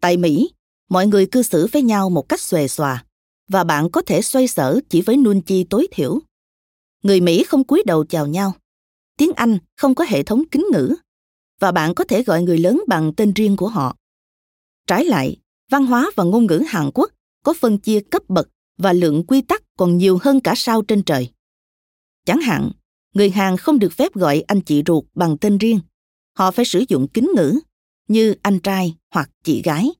Tại 0.00 0.16
Mỹ, 0.16 0.50
mọi 0.90 1.06
người 1.06 1.26
cư 1.26 1.42
xử 1.42 1.66
với 1.72 1.82
nhau 1.82 2.10
một 2.10 2.28
cách 2.28 2.40
xuề 2.40 2.68
xòa 2.68 3.04
và 3.48 3.64
bạn 3.64 3.90
có 3.90 4.02
thể 4.06 4.22
xoay 4.22 4.48
sở 4.48 4.80
chỉ 4.88 5.00
với 5.00 5.16
nuông 5.16 5.42
chi 5.42 5.64
tối 5.64 5.88
thiểu. 5.90 6.18
Người 7.02 7.20
Mỹ 7.20 7.44
không 7.44 7.64
cúi 7.64 7.82
đầu 7.86 8.04
chào 8.04 8.26
nhau. 8.26 8.52
Tiếng 9.16 9.32
Anh 9.36 9.58
không 9.76 9.94
có 9.94 10.04
hệ 10.08 10.22
thống 10.22 10.42
kính 10.50 10.66
ngữ 10.72 10.94
và 11.62 11.72
bạn 11.72 11.94
có 11.94 12.04
thể 12.04 12.22
gọi 12.22 12.42
người 12.42 12.58
lớn 12.58 12.82
bằng 12.88 13.12
tên 13.16 13.32
riêng 13.32 13.56
của 13.56 13.68
họ. 13.68 13.96
Trái 14.86 15.04
lại, 15.04 15.36
văn 15.70 15.86
hóa 15.86 16.10
và 16.16 16.24
ngôn 16.24 16.46
ngữ 16.46 16.62
Hàn 16.68 16.90
Quốc 16.94 17.10
có 17.44 17.54
phân 17.60 17.78
chia 17.78 18.00
cấp 18.00 18.22
bậc 18.28 18.48
và 18.78 18.92
lượng 18.92 19.24
quy 19.26 19.42
tắc 19.42 19.62
còn 19.76 19.98
nhiều 19.98 20.18
hơn 20.22 20.40
cả 20.40 20.54
sao 20.56 20.82
trên 20.82 21.02
trời. 21.02 21.30
Chẳng 22.26 22.40
hạn, 22.40 22.70
người 23.14 23.30
Hàn 23.30 23.56
không 23.56 23.78
được 23.78 23.92
phép 23.92 24.14
gọi 24.14 24.44
anh 24.46 24.60
chị 24.60 24.82
ruột 24.86 25.04
bằng 25.14 25.38
tên 25.38 25.58
riêng. 25.58 25.80
Họ 26.38 26.50
phải 26.50 26.64
sử 26.64 26.84
dụng 26.88 27.08
kính 27.08 27.30
ngữ 27.36 27.60
như 28.08 28.34
anh 28.42 28.60
trai 28.60 28.96
hoặc 29.10 29.30
chị 29.44 29.62
gái. 29.62 29.90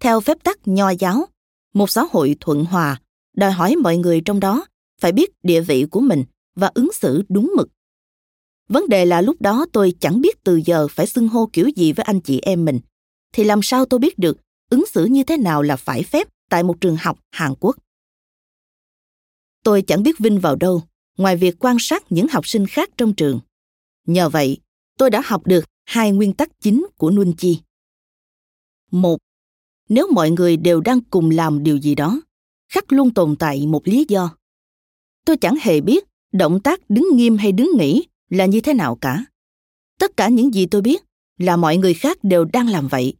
Theo 0.00 0.20
phép 0.20 0.42
tắc 0.42 0.68
nho 0.68 0.90
giáo, 0.90 1.26
một 1.74 1.90
xã 1.90 2.04
hội 2.10 2.36
thuận 2.40 2.64
hòa 2.64 3.00
đòi 3.36 3.52
hỏi 3.52 3.76
mọi 3.76 3.96
người 3.96 4.20
trong 4.20 4.40
đó 4.40 4.66
phải 5.00 5.12
biết 5.12 5.30
địa 5.42 5.60
vị 5.60 5.86
của 5.90 6.00
mình 6.00 6.24
và 6.54 6.70
ứng 6.74 6.92
xử 6.92 7.22
đúng 7.28 7.52
mực. 7.56 7.68
Vấn 8.68 8.88
đề 8.88 9.04
là 9.04 9.20
lúc 9.20 9.40
đó 9.40 9.66
tôi 9.72 9.94
chẳng 10.00 10.20
biết 10.20 10.44
từ 10.44 10.60
giờ 10.64 10.88
phải 10.88 11.06
xưng 11.06 11.28
hô 11.28 11.50
kiểu 11.52 11.68
gì 11.76 11.92
với 11.92 12.04
anh 12.04 12.20
chị 12.20 12.40
em 12.40 12.64
mình, 12.64 12.80
thì 13.32 13.44
làm 13.44 13.62
sao 13.62 13.84
tôi 13.84 14.00
biết 14.00 14.18
được 14.18 14.38
ứng 14.70 14.86
xử 14.86 15.04
như 15.04 15.24
thế 15.24 15.36
nào 15.36 15.62
là 15.62 15.76
phải 15.76 16.02
phép 16.02 16.28
tại 16.50 16.62
một 16.62 16.80
trường 16.80 16.96
học 16.96 17.18
Hàn 17.30 17.54
Quốc. 17.60 17.76
Tôi 19.62 19.82
chẳng 19.82 20.02
biết 20.02 20.18
vinh 20.18 20.40
vào 20.40 20.56
đâu 20.56 20.82
ngoài 21.18 21.36
việc 21.36 21.56
quan 21.58 21.76
sát 21.80 22.12
những 22.12 22.28
học 22.28 22.48
sinh 22.48 22.66
khác 22.66 22.90
trong 22.96 23.14
trường. 23.14 23.40
Nhờ 24.06 24.28
vậy, 24.28 24.58
tôi 24.98 25.10
đã 25.10 25.22
học 25.24 25.46
được 25.46 25.64
hai 25.84 26.12
nguyên 26.12 26.32
tắc 26.32 26.60
chính 26.60 26.86
của 26.96 27.10
Nuân 27.10 27.32
Chi. 27.32 27.60
Một, 28.90 29.18
nếu 29.88 30.12
mọi 30.12 30.30
người 30.30 30.56
đều 30.56 30.80
đang 30.80 31.00
cùng 31.00 31.30
làm 31.30 31.62
điều 31.62 31.76
gì 31.76 31.94
đó, 31.94 32.20
khắc 32.68 32.92
luôn 32.92 33.14
tồn 33.14 33.36
tại 33.38 33.66
một 33.66 33.88
lý 33.88 34.04
do. 34.08 34.36
Tôi 35.24 35.36
chẳng 35.36 35.56
hề 35.60 35.80
biết 35.80 36.04
động 36.32 36.60
tác 36.60 36.90
đứng 36.90 37.06
nghiêm 37.12 37.36
hay 37.36 37.52
đứng 37.52 37.70
nghỉ 37.78 38.04
là 38.34 38.46
như 38.46 38.60
thế 38.60 38.74
nào 38.74 38.96
cả. 39.00 39.24
Tất 39.98 40.16
cả 40.16 40.28
những 40.28 40.54
gì 40.54 40.66
tôi 40.66 40.82
biết 40.82 41.04
là 41.38 41.56
mọi 41.56 41.76
người 41.76 41.94
khác 41.94 42.18
đều 42.22 42.44
đang 42.44 42.68
làm 42.68 42.88
vậy. 42.88 43.16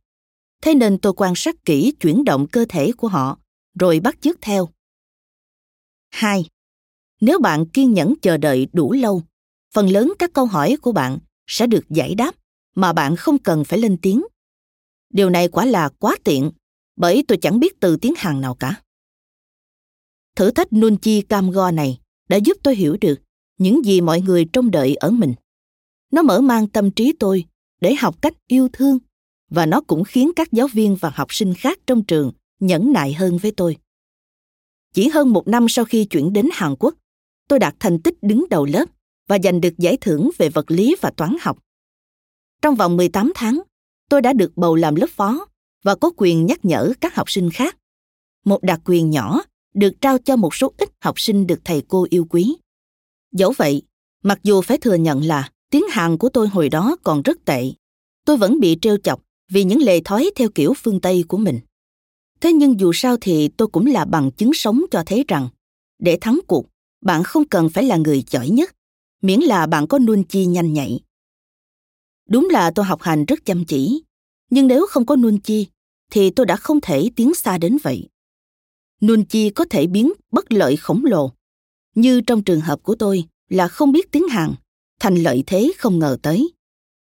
Thế 0.62 0.74
nên 0.74 0.98
tôi 0.98 1.12
quan 1.16 1.32
sát 1.36 1.64
kỹ 1.64 1.92
chuyển 2.00 2.24
động 2.24 2.46
cơ 2.52 2.64
thể 2.68 2.92
của 2.92 3.08
họ, 3.08 3.38
rồi 3.78 4.00
bắt 4.00 4.16
chước 4.20 4.40
theo. 4.40 4.68
2. 6.10 6.44
Nếu 7.20 7.38
bạn 7.38 7.66
kiên 7.68 7.92
nhẫn 7.92 8.14
chờ 8.22 8.36
đợi 8.36 8.66
đủ 8.72 8.92
lâu, 8.92 9.22
phần 9.74 9.88
lớn 9.88 10.12
các 10.18 10.30
câu 10.32 10.46
hỏi 10.46 10.76
của 10.82 10.92
bạn 10.92 11.18
sẽ 11.46 11.66
được 11.66 11.84
giải 11.90 12.14
đáp 12.14 12.34
mà 12.74 12.92
bạn 12.92 13.16
không 13.16 13.38
cần 13.38 13.64
phải 13.64 13.78
lên 13.78 13.98
tiếng. 14.02 14.24
Điều 15.10 15.30
này 15.30 15.48
quả 15.48 15.64
là 15.64 15.88
quá 15.88 16.16
tiện, 16.24 16.50
bởi 16.96 17.24
tôi 17.28 17.38
chẳng 17.42 17.60
biết 17.60 17.80
từ 17.80 17.96
tiếng 17.96 18.14
Hàn 18.16 18.40
nào 18.40 18.54
cả. 18.54 18.80
Thử 20.36 20.50
thách 20.50 20.72
Nunchi 20.72 21.20
Camgo 21.20 21.70
này 21.70 21.98
đã 22.28 22.36
giúp 22.36 22.56
tôi 22.62 22.76
hiểu 22.76 22.96
được 23.00 23.20
những 23.58 23.84
gì 23.84 24.00
mọi 24.00 24.20
người 24.20 24.44
trông 24.44 24.70
đợi 24.70 24.94
ở 24.94 25.10
mình. 25.10 25.34
Nó 26.12 26.22
mở 26.22 26.40
mang 26.40 26.68
tâm 26.68 26.90
trí 26.90 27.12
tôi 27.18 27.44
để 27.80 27.94
học 27.94 28.22
cách 28.22 28.34
yêu 28.48 28.68
thương 28.72 28.98
và 29.50 29.66
nó 29.66 29.80
cũng 29.80 30.04
khiến 30.04 30.30
các 30.36 30.52
giáo 30.52 30.66
viên 30.66 30.96
và 30.96 31.12
học 31.14 31.34
sinh 31.34 31.54
khác 31.54 31.78
trong 31.86 32.04
trường 32.04 32.32
nhẫn 32.60 32.92
nại 32.92 33.12
hơn 33.12 33.38
với 33.38 33.52
tôi. 33.52 33.76
Chỉ 34.92 35.08
hơn 35.08 35.32
một 35.32 35.48
năm 35.48 35.66
sau 35.68 35.84
khi 35.84 36.04
chuyển 36.04 36.32
đến 36.32 36.48
Hàn 36.52 36.74
Quốc, 36.78 36.94
tôi 37.48 37.58
đạt 37.58 37.74
thành 37.80 38.00
tích 38.00 38.14
đứng 38.22 38.44
đầu 38.50 38.64
lớp 38.64 38.84
và 39.28 39.38
giành 39.44 39.60
được 39.60 39.78
giải 39.78 39.96
thưởng 40.00 40.30
về 40.38 40.48
vật 40.48 40.70
lý 40.70 40.96
và 41.00 41.10
toán 41.10 41.36
học. 41.40 41.58
Trong 42.62 42.74
vòng 42.74 42.96
18 42.96 43.32
tháng, 43.34 43.62
tôi 44.08 44.22
đã 44.22 44.32
được 44.32 44.56
bầu 44.56 44.74
làm 44.74 44.94
lớp 44.94 45.10
phó 45.10 45.46
và 45.84 45.94
có 45.94 46.10
quyền 46.16 46.46
nhắc 46.46 46.64
nhở 46.64 46.92
các 47.00 47.14
học 47.14 47.30
sinh 47.30 47.50
khác. 47.50 47.76
Một 48.44 48.62
đặc 48.62 48.80
quyền 48.84 49.10
nhỏ 49.10 49.42
được 49.74 50.00
trao 50.00 50.18
cho 50.18 50.36
một 50.36 50.54
số 50.54 50.72
ít 50.78 50.88
học 51.00 51.20
sinh 51.20 51.46
được 51.46 51.60
thầy 51.64 51.82
cô 51.88 52.06
yêu 52.10 52.26
quý. 52.30 52.56
Dẫu 53.34 53.52
vậy, 53.56 53.82
mặc 54.22 54.40
dù 54.42 54.60
phải 54.60 54.78
thừa 54.78 54.94
nhận 54.94 55.24
là 55.24 55.50
tiếng 55.70 55.84
Hàn 55.90 56.18
của 56.18 56.28
tôi 56.28 56.48
hồi 56.48 56.68
đó 56.68 56.96
còn 57.04 57.22
rất 57.22 57.44
tệ, 57.44 57.72
tôi 58.24 58.36
vẫn 58.36 58.60
bị 58.60 58.78
trêu 58.82 58.96
chọc 58.96 59.22
vì 59.50 59.64
những 59.64 59.82
lề 59.82 60.00
thói 60.00 60.30
theo 60.36 60.48
kiểu 60.54 60.74
phương 60.76 61.00
Tây 61.00 61.24
của 61.28 61.36
mình. 61.36 61.60
Thế 62.40 62.52
nhưng 62.52 62.80
dù 62.80 62.92
sao 62.92 63.16
thì 63.20 63.48
tôi 63.48 63.68
cũng 63.68 63.86
là 63.86 64.04
bằng 64.04 64.30
chứng 64.30 64.54
sống 64.54 64.82
cho 64.90 65.02
thấy 65.06 65.24
rằng, 65.28 65.48
để 65.98 66.18
thắng 66.20 66.40
cuộc, 66.46 66.66
bạn 67.04 67.24
không 67.24 67.44
cần 67.44 67.68
phải 67.68 67.84
là 67.84 67.96
người 67.96 68.24
giỏi 68.30 68.48
nhất, 68.48 68.76
miễn 69.22 69.40
là 69.40 69.66
bạn 69.66 69.86
có 69.86 69.98
nuôn 69.98 70.24
chi 70.24 70.46
nhanh 70.46 70.72
nhạy. 70.72 71.00
Đúng 72.28 72.48
là 72.50 72.70
tôi 72.70 72.84
học 72.84 73.02
hành 73.02 73.24
rất 73.24 73.44
chăm 73.44 73.64
chỉ, 73.64 74.02
nhưng 74.50 74.66
nếu 74.66 74.86
không 74.90 75.06
có 75.06 75.16
nuôn 75.16 75.38
chi, 75.38 75.66
thì 76.10 76.30
tôi 76.30 76.46
đã 76.46 76.56
không 76.56 76.80
thể 76.80 77.10
tiến 77.16 77.34
xa 77.34 77.58
đến 77.58 77.76
vậy. 77.82 78.08
Nuôn 79.00 79.24
chi 79.24 79.50
có 79.50 79.64
thể 79.70 79.86
biến 79.86 80.12
bất 80.30 80.52
lợi 80.52 80.76
khổng 80.76 81.04
lồ, 81.04 81.32
như 81.94 82.20
trong 82.20 82.44
trường 82.44 82.60
hợp 82.60 82.82
của 82.82 82.94
tôi 82.94 83.24
là 83.48 83.68
không 83.68 83.92
biết 83.92 84.12
tiếng 84.12 84.28
Hàn, 84.28 84.54
thành 85.00 85.14
lợi 85.14 85.44
thế 85.46 85.72
không 85.78 85.98
ngờ 85.98 86.16
tới. 86.22 86.52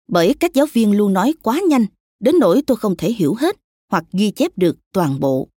Bởi 0.07 0.35
các 0.39 0.53
giáo 0.53 0.65
viên 0.73 0.97
luôn 0.97 1.13
nói 1.13 1.33
quá 1.41 1.59
nhanh, 1.69 1.85
đến 2.19 2.35
nỗi 2.39 2.61
tôi 2.67 2.77
không 2.77 2.95
thể 2.97 3.11
hiểu 3.11 3.33
hết 3.33 3.55
hoặc 3.91 4.05
ghi 4.13 4.31
chép 4.31 4.57
được 4.57 4.77
toàn 4.93 5.19
bộ. 5.19 5.49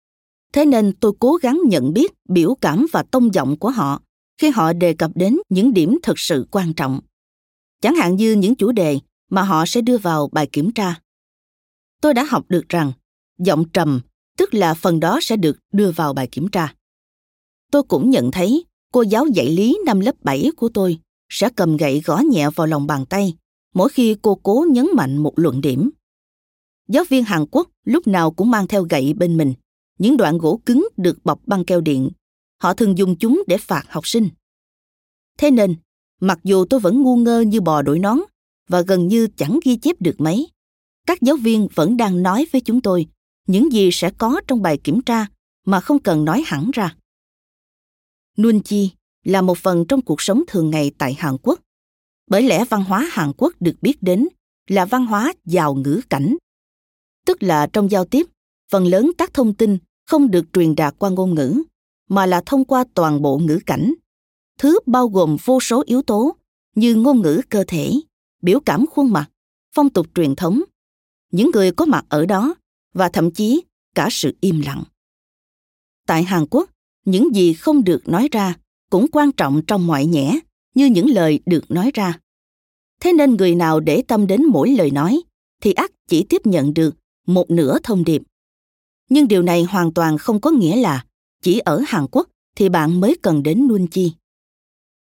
Thế 0.54 0.66
nên 0.66 0.94
tôi 1.00 1.14
cố 1.20 1.36
gắng 1.36 1.60
nhận 1.66 1.94
biết 1.94 2.12
biểu 2.30 2.56
cảm 2.62 2.86
và 2.92 3.04
tông 3.04 3.34
giọng 3.34 3.58
của 3.58 3.70
họ 3.70 4.02
khi 4.38 4.50
họ 4.50 4.74
đề 4.74 4.94
cập 4.94 5.12
đến 5.16 5.38
những 5.50 5.74
điểm 5.74 5.98
thực 6.04 6.20
sự 6.20 6.48
quan 6.52 6.74
trọng. 6.74 7.00
Chẳng 7.82 7.96
hạn 7.96 8.16
như 8.16 8.34
những 8.34 8.56
chủ 8.56 8.72
đề 8.72 9.00
mà 9.30 9.42
họ 9.42 9.66
sẽ 9.66 9.82
đưa 9.82 9.98
vào 9.98 10.30
bài 10.32 10.50
kiểm 10.52 10.72
tra. 10.72 11.00
Tôi 12.02 12.14
đã 12.14 12.24
học 12.24 12.46
được 12.50 12.70
rằng 12.70 12.92
giọng 13.38 13.64
trầm 13.74 14.02
tức 14.38 14.54
là 14.54 14.74
phần 14.74 15.00
đó 15.00 15.20
sẽ 15.22 15.38
được 15.38 15.58
đưa 15.74 15.92
vào 15.92 16.14
bài 16.14 16.28
kiểm 16.32 16.48
tra. 16.48 16.74
Tôi 17.72 17.84
cũng 17.84 18.10
nhận 18.10 18.32
thấy 18.32 18.66
cô 18.94 19.02
giáo 19.02 19.28
dạy 19.28 19.50
lý 19.50 19.80
năm 19.86 20.00
lớp 20.00 20.16
7 20.24 20.50
của 20.58 20.70
tôi 20.70 21.00
sẽ 21.30 21.50
cầm 21.56 21.78
gậy 21.78 22.02
gõ 22.06 22.18
nhẹ 22.18 22.50
vào 22.56 22.68
lòng 22.68 22.88
bàn 22.88 23.06
tay 23.06 23.34
mỗi 23.74 23.90
khi 23.90 24.16
cô 24.22 24.36
cố 24.36 24.66
nhấn 24.72 24.88
mạnh 24.96 25.18
một 25.18 25.40
luận 25.40 25.62
điểm. 25.62 25.90
Giáo 26.88 27.04
viên 27.10 27.24
Hàn 27.24 27.46
Quốc 27.52 27.70
lúc 27.86 28.08
nào 28.08 28.32
cũng 28.32 28.52
mang 28.52 28.68
theo 28.68 28.84
gậy 28.84 29.14
bên 29.14 29.38
mình, 29.38 29.54
những 30.00 30.18
đoạn 30.18 30.38
gỗ 30.38 30.62
cứng 30.66 30.88
được 30.98 31.18
bọc 31.24 31.40
băng 31.46 31.66
keo 31.66 31.82
điện. 31.82 32.10
Họ 32.62 32.74
thường 32.74 32.98
dùng 32.98 33.16
chúng 33.16 33.44
để 33.48 33.58
phạt 33.58 33.84
học 33.90 34.08
sinh. 34.08 34.30
Thế 35.38 35.52
nên, 35.52 35.76
mặc 36.22 36.40
dù 36.44 36.66
tôi 36.66 36.80
vẫn 36.80 37.02
ngu 37.02 37.16
ngơ 37.16 37.42
như 37.42 37.62
bò 37.62 37.82
đổi 37.82 38.00
nón 38.00 38.20
và 38.70 38.82
gần 38.82 39.08
như 39.08 39.28
chẳng 39.36 39.60
ghi 39.66 39.76
chép 39.76 40.02
được 40.02 40.16
mấy, 40.18 40.48
các 41.08 41.22
giáo 41.22 41.36
viên 41.36 41.68
vẫn 41.76 41.98
đang 41.98 42.24
nói 42.24 42.46
với 42.52 42.62
chúng 42.62 42.82
tôi 42.82 43.08
những 43.48 43.72
gì 43.74 43.90
sẽ 43.92 44.12
có 44.18 44.42
trong 44.48 44.62
bài 44.62 44.78
kiểm 44.84 45.02
tra 45.02 45.28
mà 45.66 45.80
không 45.80 46.00
cần 46.00 46.26
nói 46.26 46.44
hẳn 46.46 46.72
ra. 46.74 46.96
Nuôn 48.38 48.62
chi 48.62 48.92
là 49.24 49.42
một 49.42 49.58
phần 49.58 49.86
trong 49.88 50.02
cuộc 50.02 50.22
sống 50.22 50.44
thường 50.48 50.70
ngày 50.70 50.92
tại 50.98 51.14
Hàn 51.14 51.38
Quốc. 51.44 51.60
Bởi 52.28 52.42
lẽ 52.42 52.66
văn 52.70 52.84
hóa 52.84 53.08
Hàn 53.12 53.32
Quốc 53.38 53.54
được 53.60 53.76
biết 53.82 54.04
đến 54.04 54.28
là 54.68 54.86
văn 54.86 55.06
hóa 55.06 55.34
giàu 55.46 55.74
ngữ 55.74 56.02
cảnh. 56.10 56.36
Tức 57.26 57.44
là 57.44 57.68
trong 57.74 57.92
giao 57.92 58.06
tiếp, 58.06 58.28
phần 58.72 58.86
lớn 58.86 59.12
các 59.18 59.34
thông 59.34 59.54
tin 59.54 59.78
không 60.06 60.32
được 60.32 60.46
truyền 60.54 60.76
đạt 60.76 60.96
qua 61.00 61.10
ngôn 61.10 61.36
ngữ, 61.36 61.64
mà 62.10 62.26
là 62.26 62.42
thông 62.46 62.66
qua 62.66 62.84
toàn 62.94 63.22
bộ 63.22 63.38
ngữ 63.38 63.60
cảnh. 63.66 63.94
Thứ 64.58 64.80
bao 64.86 65.08
gồm 65.08 65.38
vô 65.46 65.60
số 65.60 65.84
yếu 65.86 66.02
tố 66.02 66.36
như 66.76 66.96
ngôn 66.96 67.22
ngữ 67.22 67.42
cơ 67.50 67.64
thể, 67.68 67.94
biểu 68.42 68.60
cảm 68.60 68.86
khuôn 68.86 69.14
mặt, 69.14 69.30
phong 69.76 69.90
tục 69.90 70.08
truyền 70.16 70.36
thống, 70.36 70.62
những 71.32 71.52
người 71.54 71.72
có 71.72 71.86
mặt 71.86 72.06
ở 72.10 72.26
đó 72.26 72.56
và 72.94 73.10
thậm 73.10 73.32
chí 73.32 73.64
cả 73.96 74.08
sự 74.12 74.38
im 74.42 74.62
lặng. 74.62 74.84
Tại 76.08 76.24
Hàn 76.24 76.46
Quốc, 76.50 76.70
những 77.12 77.36
gì 77.36 77.54
không 77.54 77.84
được 77.84 78.08
nói 78.08 78.30
ra 78.32 78.56
cũng 78.90 79.06
quan 79.12 79.32
trọng 79.32 79.62
trong 79.68 79.88
mọi 79.88 80.06
nhẽ, 80.06 80.40
như 80.76 80.86
những 80.86 81.10
lời 81.10 81.40
được 81.46 81.72
nói 81.72 81.92
ra. 81.94 82.20
Thế 83.02 83.14
nên 83.14 83.36
người 83.36 83.56
nào 83.56 83.80
để 83.80 84.04
tâm 84.08 84.28
đến 84.28 84.46
mỗi 84.46 84.70
lời 84.70 84.92
nói, 84.92 85.22
thì 85.62 85.74
ắt 85.74 85.92
chỉ 86.08 86.26
tiếp 86.30 86.42
nhận 86.46 86.74
được 86.74 86.96
một 87.28 87.52
nửa 87.52 87.78
thông 87.84 88.04
điệp. 88.04 88.22
Nhưng 89.10 89.28
điều 89.28 89.42
này 89.42 89.64
hoàn 89.64 89.94
toàn 89.94 90.18
không 90.18 90.42
có 90.42 90.52
nghĩa 90.52 90.76
là 90.76 91.06
chỉ 91.42 91.60
ở 91.60 91.82
hàn 91.88 92.06
quốc 92.12 92.28
thì 92.56 92.70
bạn 92.70 93.00
mới 93.00 93.18
cần 93.22 93.44
đến 93.44 93.68
nuôn 93.68 93.88
chi. 93.88 94.14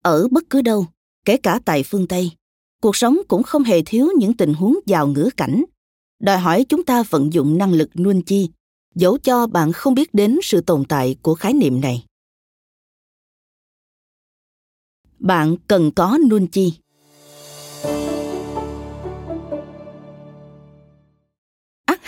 Ở 0.04 0.28
bất 0.28 0.44
cứ 0.50 0.62
đâu, 0.62 0.86
kể 1.26 1.38
cả 1.38 1.60
tại 1.66 1.84
phương 1.84 2.08
tây, 2.08 2.32
cuộc 2.82 2.96
sống 2.96 3.18
cũng 3.28 3.44
không 3.44 3.64
hề 3.64 3.82
thiếu 3.86 4.08
những 4.18 4.34
tình 4.34 4.54
huống 4.54 4.80
giàu 4.86 5.08
ngữ 5.08 5.30
cảnh. 5.38 5.64
Đòi 6.20 6.38
hỏi 6.38 6.66
chúng 6.70 6.84
ta 6.84 7.04
vận 7.04 7.34
dụng 7.34 7.58
năng 7.58 7.74
lực 7.74 7.90
nuôn 7.96 8.22
chi 8.22 8.50
dẫu 8.96 9.18
cho 9.18 9.48
bạn 9.48 9.72
không 9.72 9.94
biết 9.94 10.14
đến 10.14 10.40
sự 10.44 10.62
tồn 10.62 10.84
tại 10.90 11.16
của 11.22 11.36
khái 11.36 11.54
niệm 11.54 11.82
này. 11.82 12.06
Bạn 15.20 15.56
cần 15.68 15.92
có 15.96 16.18
Nunchi. 16.30 16.72
chi 16.72 16.74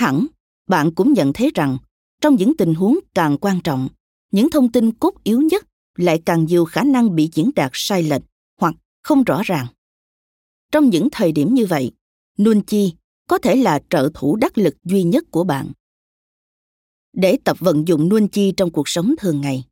hẳn, 0.05 0.27
bạn 0.67 0.91
cũng 0.95 1.13
nhận 1.13 1.33
thấy 1.33 1.51
rằng, 1.55 1.77
trong 2.21 2.35
những 2.35 2.57
tình 2.57 2.73
huống 2.73 2.99
càng 3.13 3.37
quan 3.37 3.59
trọng, 3.63 3.89
những 4.31 4.49
thông 4.49 4.71
tin 4.71 4.91
cốt 4.91 5.13
yếu 5.23 5.41
nhất 5.41 5.67
lại 5.97 6.21
càng 6.25 6.45
nhiều 6.45 6.65
khả 6.65 6.83
năng 6.83 7.15
bị 7.15 7.29
diễn 7.33 7.51
đạt 7.55 7.71
sai 7.73 8.03
lệch 8.03 8.21
hoặc 8.59 8.75
không 9.03 9.23
rõ 9.23 9.41
ràng. 9.45 9.67
Trong 10.71 10.89
những 10.89 11.07
thời 11.11 11.31
điểm 11.31 11.53
như 11.53 11.65
vậy, 11.65 11.91
Nunchi 12.39 12.93
có 13.27 13.37
thể 13.37 13.55
là 13.55 13.79
trợ 13.89 14.09
thủ 14.13 14.35
đắc 14.35 14.57
lực 14.57 14.75
duy 14.83 15.03
nhất 15.03 15.23
của 15.31 15.43
bạn 15.43 15.71
để 17.15 17.37
tập 17.43 17.57
vận 17.59 17.87
dụng 17.87 18.09
nuôn 18.09 18.27
chi 18.27 18.53
trong 18.57 18.71
cuộc 18.71 18.89
sống 18.89 19.15
thường 19.19 19.41
ngày. 19.41 19.63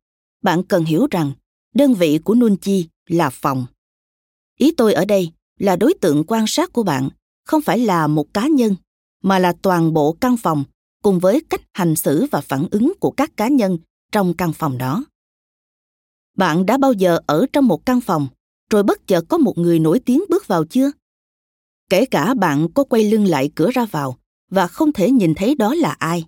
Bạn 0.42 0.62
cần 0.62 0.84
hiểu 0.84 1.06
rằng, 1.10 1.32
đơn 1.74 1.94
vị 1.94 2.18
của 2.24 2.34
nuôn 2.34 2.56
chi 2.56 2.88
là 3.06 3.30
phòng. 3.30 3.66
Ý 4.58 4.74
tôi 4.76 4.94
ở 4.94 5.04
đây 5.04 5.32
là 5.58 5.76
đối 5.76 5.94
tượng 5.94 6.24
quan 6.26 6.44
sát 6.46 6.72
của 6.72 6.82
bạn, 6.82 7.08
không 7.44 7.62
phải 7.62 7.78
là 7.78 8.06
một 8.06 8.34
cá 8.34 8.46
nhân, 8.46 8.76
mà 9.22 9.38
là 9.38 9.54
toàn 9.62 9.92
bộ 9.92 10.12
căn 10.20 10.36
phòng 10.36 10.64
cùng 11.02 11.18
với 11.18 11.42
cách 11.50 11.60
hành 11.72 11.96
xử 11.96 12.26
và 12.30 12.40
phản 12.40 12.66
ứng 12.70 12.92
của 13.00 13.10
các 13.10 13.36
cá 13.36 13.48
nhân 13.48 13.78
trong 14.12 14.34
căn 14.34 14.52
phòng 14.52 14.78
đó. 14.78 15.04
Bạn 16.36 16.66
đã 16.66 16.78
bao 16.78 16.92
giờ 16.92 17.18
ở 17.26 17.46
trong 17.52 17.66
một 17.68 17.86
căn 17.86 18.00
phòng, 18.00 18.28
rồi 18.70 18.82
bất 18.82 19.06
chợt 19.06 19.24
có 19.28 19.38
một 19.38 19.58
người 19.58 19.78
nổi 19.78 20.00
tiếng 20.00 20.24
bước 20.28 20.46
vào 20.46 20.64
chưa? 20.64 20.90
Kể 21.90 22.06
cả 22.06 22.34
bạn 22.34 22.68
có 22.74 22.84
quay 22.84 23.10
lưng 23.10 23.24
lại 23.24 23.50
cửa 23.54 23.70
ra 23.70 23.86
vào 23.90 24.18
và 24.50 24.66
không 24.66 24.92
thể 24.92 25.10
nhìn 25.10 25.34
thấy 25.34 25.54
đó 25.54 25.74
là 25.74 25.96
ai 25.98 26.24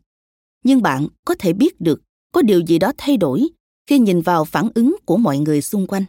nhưng 0.67 0.83
bạn 0.83 1.09
có 1.25 1.35
thể 1.39 1.53
biết 1.53 1.81
được 1.81 2.03
có 2.33 2.43
điều 2.43 2.61
gì 2.61 2.79
đó 2.79 2.93
thay 2.99 3.17
đổi 3.17 3.49
khi 3.87 3.99
nhìn 3.99 4.21
vào 4.21 4.45
phản 4.45 4.69
ứng 4.75 4.97
của 5.05 5.17
mọi 5.17 5.39
người 5.39 5.63
xung 5.63 5.87
quanh. 5.87 6.05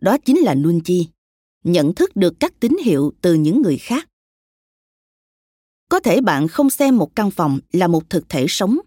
Đó 0.00 0.18
chính 0.18 0.38
là 0.38 0.54
nuôn 0.54 0.80
chi 0.84 1.08
nhận 1.64 1.94
thức 1.94 2.16
được 2.16 2.34
các 2.40 2.52
tín 2.60 2.76
hiệu 2.84 3.12
từ 3.20 3.34
những 3.34 3.62
người 3.62 3.78
khác. 3.78 4.08
Có 5.88 6.00
thể 6.00 6.20
bạn 6.20 6.48
không 6.48 6.70
xem 6.70 6.96
một 6.96 7.16
căn 7.16 7.30
phòng 7.30 7.58
là 7.72 7.86
một 7.86 8.10
thực 8.10 8.28
thể 8.28 8.46
sống, 8.48 8.78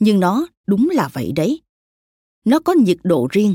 nhưng 0.00 0.20
nó 0.20 0.46
đúng 0.66 0.88
là 0.92 1.08
vậy 1.12 1.32
đấy. 1.36 1.62
Nó 2.44 2.58
có 2.60 2.72
nhiệt 2.72 2.98
độ 3.02 3.28
riêng, 3.30 3.54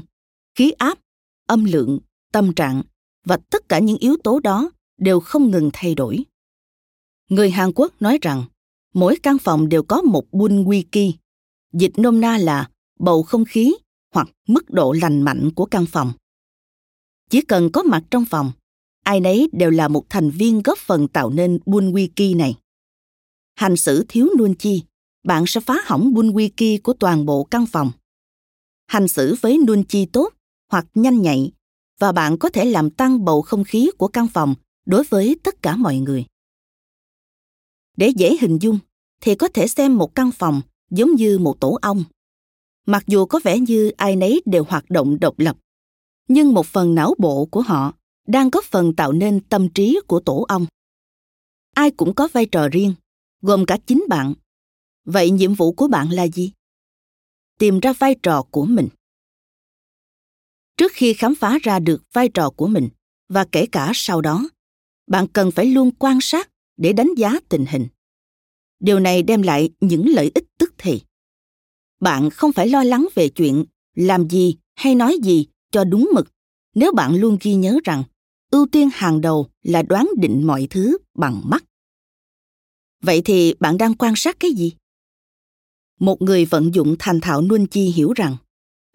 khí 0.55 0.71
áp, 0.71 0.99
âm 1.47 1.65
lượng, 1.65 1.99
tâm 2.31 2.53
trạng 2.53 2.83
và 3.25 3.37
tất 3.49 3.69
cả 3.69 3.79
những 3.79 3.97
yếu 3.97 4.17
tố 4.23 4.39
đó 4.39 4.71
đều 4.97 5.19
không 5.19 5.51
ngừng 5.51 5.69
thay 5.73 5.95
đổi. 5.95 6.23
Người 7.29 7.51
hàn 7.51 7.71
quốc 7.75 8.01
nói 8.01 8.19
rằng 8.21 8.43
mỗi 8.93 9.15
căn 9.23 9.37
phòng 9.37 9.69
đều 9.69 9.83
có 9.83 10.01
một 10.01 10.31
bun 10.31 10.63
wiki 10.63 11.13
dịch 11.73 11.91
nôm 11.97 12.21
na 12.21 12.37
là 12.37 12.69
bầu 12.99 13.23
không 13.23 13.45
khí 13.45 13.75
hoặc 14.13 14.27
mức 14.47 14.69
độ 14.69 14.91
lành 14.91 15.21
mạnh 15.21 15.49
của 15.55 15.65
căn 15.65 15.85
phòng. 15.85 16.13
Chỉ 17.29 17.41
cần 17.41 17.69
có 17.71 17.83
mặt 17.83 18.03
trong 18.11 18.25
phòng, 18.25 18.51
ai 19.03 19.19
nấy 19.19 19.49
đều 19.51 19.69
là 19.69 19.87
một 19.87 20.09
thành 20.09 20.29
viên 20.29 20.61
góp 20.63 20.77
phần 20.77 21.07
tạo 21.07 21.29
nên 21.29 21.59
bun 21.65 21.91
wiki 21.91 22.37
này. 22.37 22.55
Hành 23.55 23.77
xử 23.77 24.05
thiếu 24.09 24.27
nuôn 24.37 24.55
chi, 24.55 24.83
bạn 25.23 25.43
sẽ 25.47 25.61
phá 25.61 25.75
hỏng 25.85 26.13
bun 26.13 26.31
wiki 26.31 26.79
của 26.83 26.93
toàn 26.93 27.25
bộ 27.25 27.43
căn 27.43 27.65
phòng. 27.65 27.91
Hành 28.87 29.07
xử 29.07 29.35
với 29.41 29.57
nuôn 29.67 29.83
chi 29.83 30.05
tốt 30.05 30.33
hoặc 30.71 30.85
nhanh 30.95 31.21
nhạy, 31.21 31.51
và 31.99 32.11
bạn 32.11 32.37
có 32.37 32.49
thể 32.49 32.65
làm 32.65 32.89
tăng 32.89 33.25
bầu 33.25 33.41
không 33.41 33.63
khí 33.63 33.89
của 33.97 34.07
căn 34.07 34.27
phòng 34.27 34.55
đối 34.85 35.03
với 35.03 35.37
tất 35.43 35.61
cả 35.61 35.75
mọi 35.75 35.97
người. 35.97 36.25
Để 37.97 38.09
dễ 38.09 38.37
hình 38.41 38.57
dung 38.61 38.79
thì 39.23 39.35
có 39.35 39.47
thể 39.47 39.67
xem 39.67 39.97
một 39.97 40.15
căn 40.15 40.31
phòng 40.31 40.61
giống 40.89 41.15
như 41.15 41.39
một 41.39 41.59
tổ 41.59 41.79
ong. 41.81 42.03
Mặc 42.85 43.03
dù 43.07 43.25
có 43.25 43.39
vẻ 43.43 43.59
như 43.59 43.89
ai 43.97 44.15
nấy 44.15 44.41
đều 44.45 44.63
hoạt 44.63 44.89
động 44.89 45.19
độc 45.19 45.39
lập, 45.39 45.57
nhưng 46.27 46.53
một 46.53 46.65
phần 46.65 46.95
não 46.95 47.15
bộ 47.17 47.45
của 47.45 47.61
họ 47.61 47.93
đang 48.27 48.49
góp 48.49 48.63
phần 48.63 48.95
tạo 48.95 49.11
nên 49.11 49.39
tâm 49.39 49.69
trí 49.69 49.99
của 50.07 50.19
tổ 50.19 50.45
ong. 50.47 50.65
Ai 51.75 51.91
cũng 51.91 52.15
có 52.15 52.27
vai 52.33 52.45
trò 52.45 52.67
riêng, 52.67 52.93
gồm 53.41 53.65
cả 53.65 53.77
chính 53.85 54.03
bạn. 54.09 54.33
Vậy 55.05 55.31
nhiệm 55.31 55.53
vụ 55.53 55.71
của 55.73 55.87
bạn 55.87 56.09
là 56.09 56.27
gì? 56.27 56.51
Tìm 57.59 57.79
ra 57.79 57.93
vai 57.93 58.15
trò 58.23 58.43
của 58.51 58.65
mình. 58.65 58.87
Trước 60.77 60.91
khi 60.95 61.13
khám 61.13 61.35
phá 61.35 61.57
ra 61.63 61.79
được 61.79 62.03
vai 62.13 62.29
trò 62.29 62.49
của 62.49 62.67
mình, 62.67 62.89
và 63.29 63.45
kể 63.51 63.65
cả 63.65 63.91
sau 63.95 64.21
đó, 64.21 64.49
bạn 65.07 65.27
cần 65.27 65.51
phải 65.51 65.65
luôn 65.65 65.91
quan 65.99 66.17
sát 66.21 66.49
để 66.77 66.93
đánh 66.93 67.09
giá 67.17 67.39
tình 67.49 67.65
hình 67.65 67.87
điều 68.83 68.99
này 68.99 69.23
đem 69.23 69.41
lại 69.41 69.69
những 69.79 70.07
lợi 70.07 70.31
ích 70.35 70.45
tức 70.57 70.73
thì. 70.77 71.01
Bạn 71.99 72.29
không 72.29 72.53
phải 72.53 72.67
lo 72.69 72.83
lắng 72.83 73.07
về 73.15 73.29
chuyện 73.29 73.65
làm 73.95 74.29
gì 74.29 74.55
hay 74.75 74.95
nói 74.95 75.17
gì 75.23 75.47
cho 75.71 75.83
đúng 75.83 76.09
mực. 76.15 76.27
Nếu 76.75 76.91
bạn 76.93 77.15
luôn 77.15 77.37
ghi 77.41 77.53
nhớ 77.55 77.79
rằng 77.83 78.03
ưu 78.51 78.67
tiên 78.71 78.89
hàng 78.93 79.21
đầu 79.21 79.49
là 79.63 79.81
đoán 79.81 80.09
định 80.17 80.47
mọi 80.47 80.67
thứ 80.69 80.97
bằng 81.13 81.41
mắt. 81.43 81.63
Vậy 83.01 83.21
thì 83.25 83.53
bạn 83.59 83.77
đang 83.77 83.95
quan 83.95 84.13
sát 84.15 84.37
cái 84.39 84.51
gì? 84.51 84.73
Một 85.99 86.21
người 86.21 86.45
vận 86.45 86.73
dụng 86.73 86.95
thành 86.99 87.21
thạo 87.21 87.41
nuân 87.41 87.67
chi 87.67 87.81
hiểu 87.81 88.13
rằng 88.13 88.37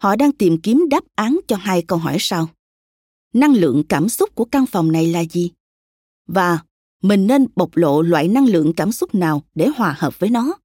họ 0.01 0.15
đang 0.15 0.31
tìm 0.31 0.61
kiếm 0.61 0.85
đáp 0.89 1.03
án 1.15 1.39
cho 1.47 1.55
hai 1.55 1.81
câu 1.81 1.97
hỏi 1.97 2.17
sau. 2.19 2.49
Năng 3.33 3.53
lượng 3.53 3.83
cảm 3.89 4.09
xúc 4.09 4.35
của 4.35 4.45
căn 4.45 4.65
phòng 4.65 4.91
này 4.91 5.07
là 5.07 5.25
gì? 5.25 5.51
Và 6.27 6.59
mình 7.01 7.27
nên 7.27 7.47
bộc 7.55 7.77
lộ 7.77 8.01
loại 8.01 8.27
năng 8.27 8.45
lượng 8.45 8.73
cảm 8.73 8.91
xúc 8.91 9.15
nào 9.15 9.43
để 9.55 9.67
hòa 9.67 9.95
hợp 9.97 10.19
với 10.19 10.29
nó? 10.29 10.57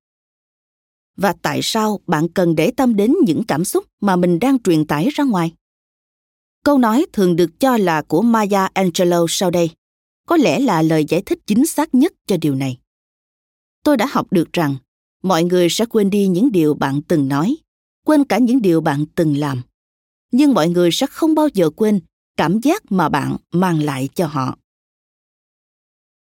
Và 1.16 1.34
tại 1.42 1.60
sao 1.62 2.00
bạn 2.06 2.28
cần 2.28 2.54
để 2.54 2.70
tâm 2.76 2.96
đến 2.96 3.14
những 3.26 3.44
cảm 3.48 3.64
xúc 3.64 3.84
mà 4.00 4.16
mình 4.16 4.38
đang 4.38 4.62
truyền 4.62 4.86
tải 4.86 5.08
ra 5.14 5.24
ngoài? 5.24 5.52
Câu 6.64 6.78
nói 6.78 7.06
thường 7.12 7.36
được 7.36 7.60
cho 7.60 7.76
là 7.76 8.02
của 8.02 8.22
maya 8.22 8.68
angelou 8.74 9.26
sau 9.28 9.50
đây. 9.50 9.70
Có 10.26 10.36
lẽ 10.36 10.60
là 10.60 10.82
lời 10.82 11.04
giải 11.08 11.22
thích 11.26 11.38
chính 11.46 11.66
xác 11.66 11.94
nhất 11.94 12.12
cho 12.26 12.36
điều 12.40 12.54
này. 12.54 12.78
Tôi 13.84 13.96
đã 13.96 14.06
học 14.10 14.26
được 14.30 14.52
rằng, 14.52 14.76
mọi 15.22 15.44
người 15.44 15.68
sẽ 15.70 15.86
quên 15.86 16.10
đi 16.10 16.26
những 16.26 16.52
điều 16.52 16.74
bạn 16.74 17.02
từng 17.02 17.28
nói, 17.28 17.56
quên 18.04 18.24
cả 18.24 18.38
những 18.38 18.62
điều 18.62 18.80
bạn 18.80 19.04
từng 19.14 19.36
làm. 19.36 19.62
Nhưng 20.32 20.54
mọi 20.54 20.68
người 20.68 20.90
sẽ 20.92 21.06
không 21.06 21.34
bao 21.34 21.48
giờ 21.54 21.70
quên 21.70 22.00
cảm 22.36 22.60
giác 22.60 22.92
mà 22.92 23.08
bạn 23.08 23.36
mang 23.52 23.82
lại 23.82 24.08
cho 24.14 24.26
họ 24.26 24.58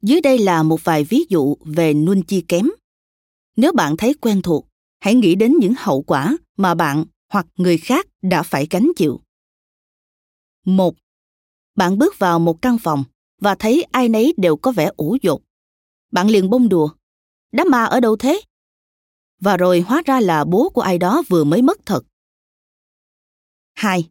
dưới 0.02 0.20
đây 0.20 0.38
là 0.38 0.62
một 0.62 0.84
vài 0.84 1.04
ví 1.04 1.24
dụ 1.28 1.56
về 1.64 1.94
nuôn 1.94 2.22
chi 2.22 2.44
kém 2.48 2.68
nếu 3.56 3.72
bạn 3.72 3.96
thấy 3.96 4.14
quen 4.20 4.42
thuộc, 4.42 4.68
hãy 5.00 5.14
nghĩ 5.14 5.34
đến 5.34 5.54
những 5.60 5.74
hậu 5.78 6.02
quả 6.02 6.36
mà 6.56 6.74
bạn 6.74 7.04
hoặc 7.32 7.46
người 7.56 7.78
khác 7.78 8.06
đã 8.22 8.42
phải 8.42 8.66
gánh 8.70 8.92
chịu 8.96 9.20
một, 10.64 10.94
bạn 11.74 11.98
bước 11.98 12.18
vào 12.18 12.38
một 12.38 12.62
căn 12.62 12.78
phòng 12.78 13.04
và 13.40 13.54
thấy 13.54 13.82
ai 13.92 14.08
nấy 14.08 14.34
đều 14.36 14.56
có 14.56 14.72
vẻ 14.72 14.90
ủ 14.96 15.16
dột 15.22 15.42
bạn 16.12 16.28
liền 16.28 16.50
bông 16.50 16.68
đùa, 16.68 16.88
đám 17.52 17.70
ma 17.70 17.84
ở 17.84 18.00
đâu 18.00 18.16
thế 18.16 18.40
và 19.40 19.56
rồi 19.56 19.80
hóa 19.80 20.02
ra 20.06 20.20
là 20.20 20.44
bố 20.44 20.70
của 20.74 20.80
ai 20.80 20.98
đó 20.98 21.22
vừa 21.28 21.44
mới 21.44 21.62
mất 21.62 21.86
thật. 21.86 22.04
2. 23.74 24.08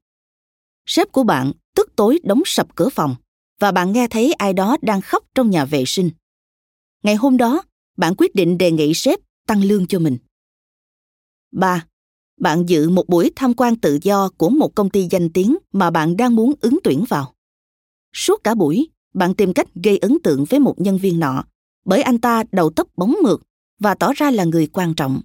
Sếp 0.86 1.12
của 1.12 1.24
bạn 1.24 1.52
tức 1.76 1.90
tối 1.96 2.20
đóng 2.24 2.42
sập 2.46 2.76
cửa 2.76 2.90
phòng 2.90 3.16
và 3.62 3.72
bạn 3.72 3.92
nghe 3.92 4.08
thấy 4.08 4.34
ai 4.34 4.54
đó 4.54 4.78
đang 4.82 5.02
khóc 5.02 5.24
trong 5.36 5.50
nhà 5.50 5.66
vệ 5.66 5.84
sinh. 5.88 6.10
Ngày 7.04 7.16
hôm 7.16 7.38
đó, 7.38 7.64
bạn 7.98 8.14
quyết 8.18 8.36
định 8.36 8.58
đề 8.58 8.72
nghị 8.72 8.94
sếp 8.94 9.20
tăng 9.48 9.64
lương 9.64 9.88
cho 9.88 10.00
mình. 10.00 10.18
3. 11.52 11.86
Bạn 12.40 12.70
dự 12.70 12.90
một 12.90 13.10
buổi 13.10 13.32
tham 13.36 13.54
quan 13.54 13.76
tự 13.76 14.00
do 14.02 14.30
của 14.30 14.50
một 14.50 14.76
công 14.76 14.90
ty 14.90 15.08
danh 15.12 15.30
tiếng 15.30 15.58
mà 15.72 15.90
bạn 15.90 16.18
đang 16.18 16.36
muốn 16.36 16.54
ứng 16.62 16.80
tuyển 16.84 17.04
vào. 17.10 17.34
Suốt 18.14 18.44
cả 18.44 18.56
buổi, 18.56 18.90
bạn 19.14 19.34
tìm 19.34 19.54
cách 19.54 19.68
gây 19.84 19.98
ấn 19.98 20.18
tượng 20.24 20.46
với 20.46 20.60
một 20.60 20.82
nhân 20.82 20.98
viên 20.98 21.20
nọ 21.20 21.44
bởi 21.86 22.02
anh 22.02 22.18
ta 22.18 22.44
đầu 22.52 22.70
tóc 22.70 22.88
bóng 22.96 23.16
mượt 23.24 23.42
và 23.80 23.96
tỏ 23.96 24.14
ra 24.16 24.32
là 24.32 24.44
người 24.44 24.68
quan 24.68 24.94
trọng. 24.94 25.22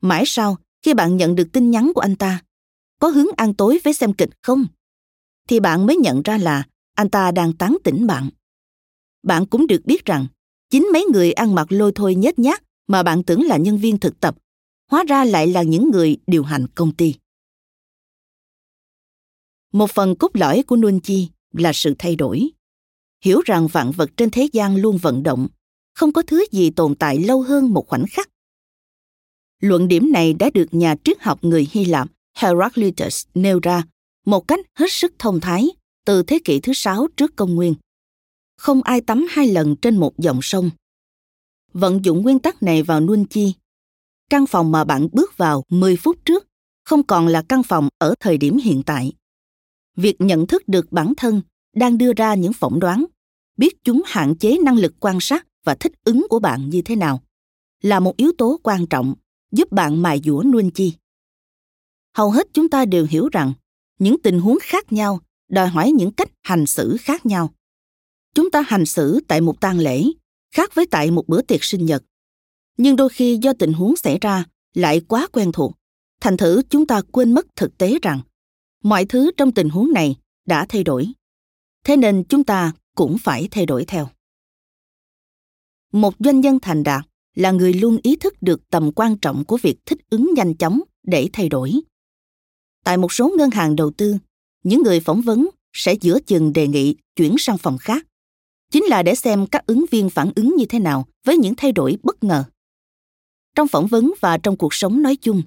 Mãi 0.00 0.22
sau, 0.26 0.56
khi 0.82 0.94
bạn 0.94 1.16
nhận 1.16 1.34
được 1.34 1.48
tin 1.52 1.70
nhắn 1.70 1.92
của 1.94 2.00
anh 2.00 2.16
ta, 2.16 2.42
có 2.98 3.08
hướng 3.08 3.26
ăn 3.36 3.54
tối 3.54 3.80
với 3.84 3.94
xem 3.94 4.12
kịch 4.12 4.30
không? 4.42 4.66
Thì 5.48 5.60
bạn 5.60 5.86
mới 5.86 5.96
nhận 5.96 6.22
ra 6.22 6.38
là 6.38 6.64
anh 7.00 7.10
ta 7.10 7.30
đang 7.30 7.52
tán 7.52 7.76
tỉnh 7.84 8.06
bạn. 8.06 8.30
Bạn 9.22 9.46
cũng 9.46 9.66
được 9.66 9.80
biết 9.84 10.04
rằng, 10.04 10.26
chính 10.70 10.88
mấy 10.92 11.04
người 11.04 11.32
ăn 11.32 11.54
mặc 11.54 11.72
lôi 11.72 11.92
thôi 11.94 12.14
nhét 12.14 12.38
nhát 12.38 12.62
mà 12.86 13.02
bạn 13.02 13.22
tưởng 13.22 13.42
là 13.42 13.56
nhân 13.56 13.78
viên 13.78 13.98
thực 13.98 14.20
tập, 14.20 14.36
hóa 14.90 15.04
ra 15.08 15.24
lại 15.24 15.46
là 15.46 15.62
những 15.62 15.90
người 15.90 16.16
điều 16.26 16.42
hành 16.42 16.66
công 16.74 16.94
ty. 16.94 17.14
Một 19.72 19.90
phần 19.90 20.16
cốt 20.16 20.30
lõi 20.34 20.62
của 20.62 20.76
Nuân 20.76 21.00
Chi 21.00 21.28
là 21.52 21.72
sự 21.72 21.94
thay 21.98 22.16
đổi. 22.16 22.50
hiểu 23.24 23.40
rằng 23.44 23.68
vạn 23.68 23.90
vật 23.90 24.10
trên 24.16 24.30
thế 24.30 24.48
gian 24.52 24.76
luôn 24.76 24.98
vận 24.98 25.22
động, 25.22 25.48
không 25.94 26.12
có 26.12 26.22
thứ 26.22 26.44
gì 26.52 26.70
tồn 26.70 26.94
tại 26.94 27.18
lâu 27.18 27.42
hơn 27.42 27.74
một 27.74 27.88
khoảnh 27.88 28.04
khắc. 28.10 28.30
Luận 29.60 29.88
điểm 29.88 30.12
này 30.12 30.32
đã 30.32 30.50
được 30.54 30.74
nhà 30.74 30.94
triết 31.04 31.20
học 31.20 31.44
người 31.44 31.68
Hy 31.70 31.84
Lạp 31.84 32.08
Heraclitus 32.34 33.26
nêu 33.34 33.60
ra 33.62 33.82
một 34.26 34.48
cách 34.48 34.60
hết 34.74 34.90
sức 34.90 35.12
thông 35.18 35.40
thái 35.40 35.68
từ 36.10 36.22
thế 36.22 36.38
kỷ 36.44 36.60
thứ 36.60 36.72
sáu 36.72 37.08
trước 37.16 37.36
công 37.36 37.54
nguyên. 37.54 37.74
Không 38.56 38.82
ai 38.82 39.00
tắm 39.00 39.26
hai 39.30 39.48
lần 39.48 39.76
trên 39.76 39.96
một 39.96 40.18
dòng 40.18 40.42
sông. 40.42 40.70
Vận 41.72 42.04
dụng 42.04 42.22
nguyên 42.22 42.38
tắc 42.38 42.62
này 42.62 42.82
vào 42.82 43.00
nuôn 43.00 43.24
chi. 43.24 43.54
Căn 44.30 44.46
phòng 44.46 44.72
mà 44.72 44.84
bạn 44.84 45.08
bước 45.12 45.36
vào 45.36 45.64
10 45.68 45.96
phút 45.96 46.24
trước 46.24 46.46
không 46.84 47.02
còn 47.02 47.26
là 47.26 47.42
căn 47.48 47.62
phòng 47.62 47.88
ở 47.98 48.14
thời 48.20 48.38
điểm 48.38 48.58
hiện 48.58 48.82
tại. 48.86 49.12
Việc 49.96 50.16
nhận 50.18 50.46
thức 50.46 50.68
được 50.68 50.92
bản 50.92 51.12
thân 51.16 51.42
đang 51.76 51.98
đưa 51.98 52.12
ra 52.12 52.34
những 52.34 52.52
phỏng 52.52 52.80
đoán, 52.80 53.04
biết 53.56 53.84
chúng 53.84 54.02
hạn 54.06 54.34
chế 54.36 54.58
năng 54.58 54.76
lực 54.76 54.94
quan 55.00 55.18
sát 55.20 55.46
và 55.64 55.74
thích 55.74 55.92
ứng 56.04 56.26
của 56.30 56.38
bạn 56.38 56.70
như 56.70 56.82
thế 56.82 56.96
nào, 56.96 57.22
là 57.82 58.00
một 58.00 58.16
yếu 58.16 58.32
tố 58.38 58.60
quan 58.62 58.86
trọng 58.86 59.14
giúp 59.52 59.72
bạn 59.72 60.02
mài 60.02 60.20
dũa 60.24 60.42
nuôn 60.42 60.70
chi. 60.70 60.94
Hầu 62.16 62.30
hết 62.30 62.46
chúng 62.52 62.68
ta 62.68 62.84
đều 62.84 63.06
hiểu 63.10 63.28
rằng 63.32 63.52
những 63.98 64.22
tình 64.22 64.40
huống 64.40 64.58
khác 64.62 64.92
nhau 64.92 65.20
đòi 65.50 65.68
hỏi 65.68 65.92
những 65.92 66.12
cách 66.12 66.30
hành 66.42 66.66
xử 66.66 66.96
khác 67.00 67.26
nhau. 67.26 67.54
Chúng 68.34 68.50
ta 68.50 68.60
hành 68.66 68.86
xử 68.86 69.20
tại 69.28 69.40
một 69.40 69.60
tang 69.60 69.78
lễ 69.78 70.04
khác 70.50 70.74
với 70.74 70.86
tại 70.86 71.10
một 71.10 71.28
bữa 71.28 71.42
tiệc 71.42 71.64
sinh 71.64 71.86
nhật. 71.86 72.04
Nhưng 72.76 72.96
đôi 72.96 73.08
khi 73.08 73.38
do 73.42 73.52
tình 73.52 73.72
huống 73.72 73.96
xảy 73.96 74.18
ra 74.20 74.44
lại 74.74 75.00
quá 75.00 75.26
quen 75.32 75.52
thuộc, 75.52 75.72
thành 76.20 76.36
thử 76.36 76.62
chúng 76.70 76.86
ta 76.86 77.02
quên 77.12 77.34
mất 77.34 77.46
thực 77.56 77.78
tế 77.78 77.98
rằng 78.02 78.20
mọi 78.84 79.04
thứ 79.04 79.30
trong 79.36 79.52
tình 79.52 79.68
huống 79.68 79.92
này 79.92 80.16
đã 80.46 80.66
thay 80.68 80.84
đổi. 80.84 81.12
Thế 81.84 81.96
nên 81.96 82.24
chúng 82.28 82.44
ta 82.44 82.72
cũng 82.94 83.18
phải 83.18 83.48
thay 83.50 83.66
đổi 83.66 83.84
theo. 83.84 84.08
Một 85.92 86.14
doanh 86.18 86.40
nhân 86.40 86.58
thành 86.62 86.82
đạt 86.82 87.04
là 87.34 87.50
người 87.50 87.74
luôn 87.74 87.98
ý 88.02 88.16
thức 88.16 88.34
được 88.40 88.70
tầm 88.70 88.90
quan 88.96 89.16
trọng 89.18 89.44
của 89.44 89.56
việc 89.56 89.76
thích 89.86 89.98
ứng 90.10 90.30
nhanh 90.36 90.54
chóng 90.54 90.80
để 91.02 91.28
thay 91.32 91.48
đổi. 91.48 91.72
Tại 92.84 92.96
một 92.96 93.12
số 93.12 93.34
ngân 93.38 93.50
hàng 93.50 93.76
đầu 93.76 93.90
tư, 93.90 94.16
những 94.62 94.82
người 94.82 95.00
phỏng 95.00 95.20
vấn 95.20 95.48
sẽ 95.72 95.94
giữa 96.00 96.20
chừng 96.20 96.52
đề 96.52 96.68
nghị 96.68 96.96
chuyển 97.16 97.34
sang 97.38 97.58
phòng 97.58 97.78
khác. 97.78 98.06
Chính 98.70 98.84
là 98.84 99.02
để 99.02 99.14
xem 99.14 99.46
các 99.46 99.66
ứng 99.66 99.84
viên 99.90 100.10
phản 100.10 100.32
ứng 100.36 100.56
như 100.56 100.64
thế 100.68 100.78
nào 100.78 101.06
với 101.24 101.36
những 101.36 101.54
thay 101.54 101.72
đổi 101.72 101.98
bất 102.02 102.24
ngờ. 102.24 102.44
Trong 103.56 103.68
phỏng 103.68 103.86
vấn 103.86 104.12
và 104.20 104.38
trong 104.38 104.56
cuộc 104.56 104.74
sống 104.74 105.02
nói 105.02 105.16
chung, 105.16 105.42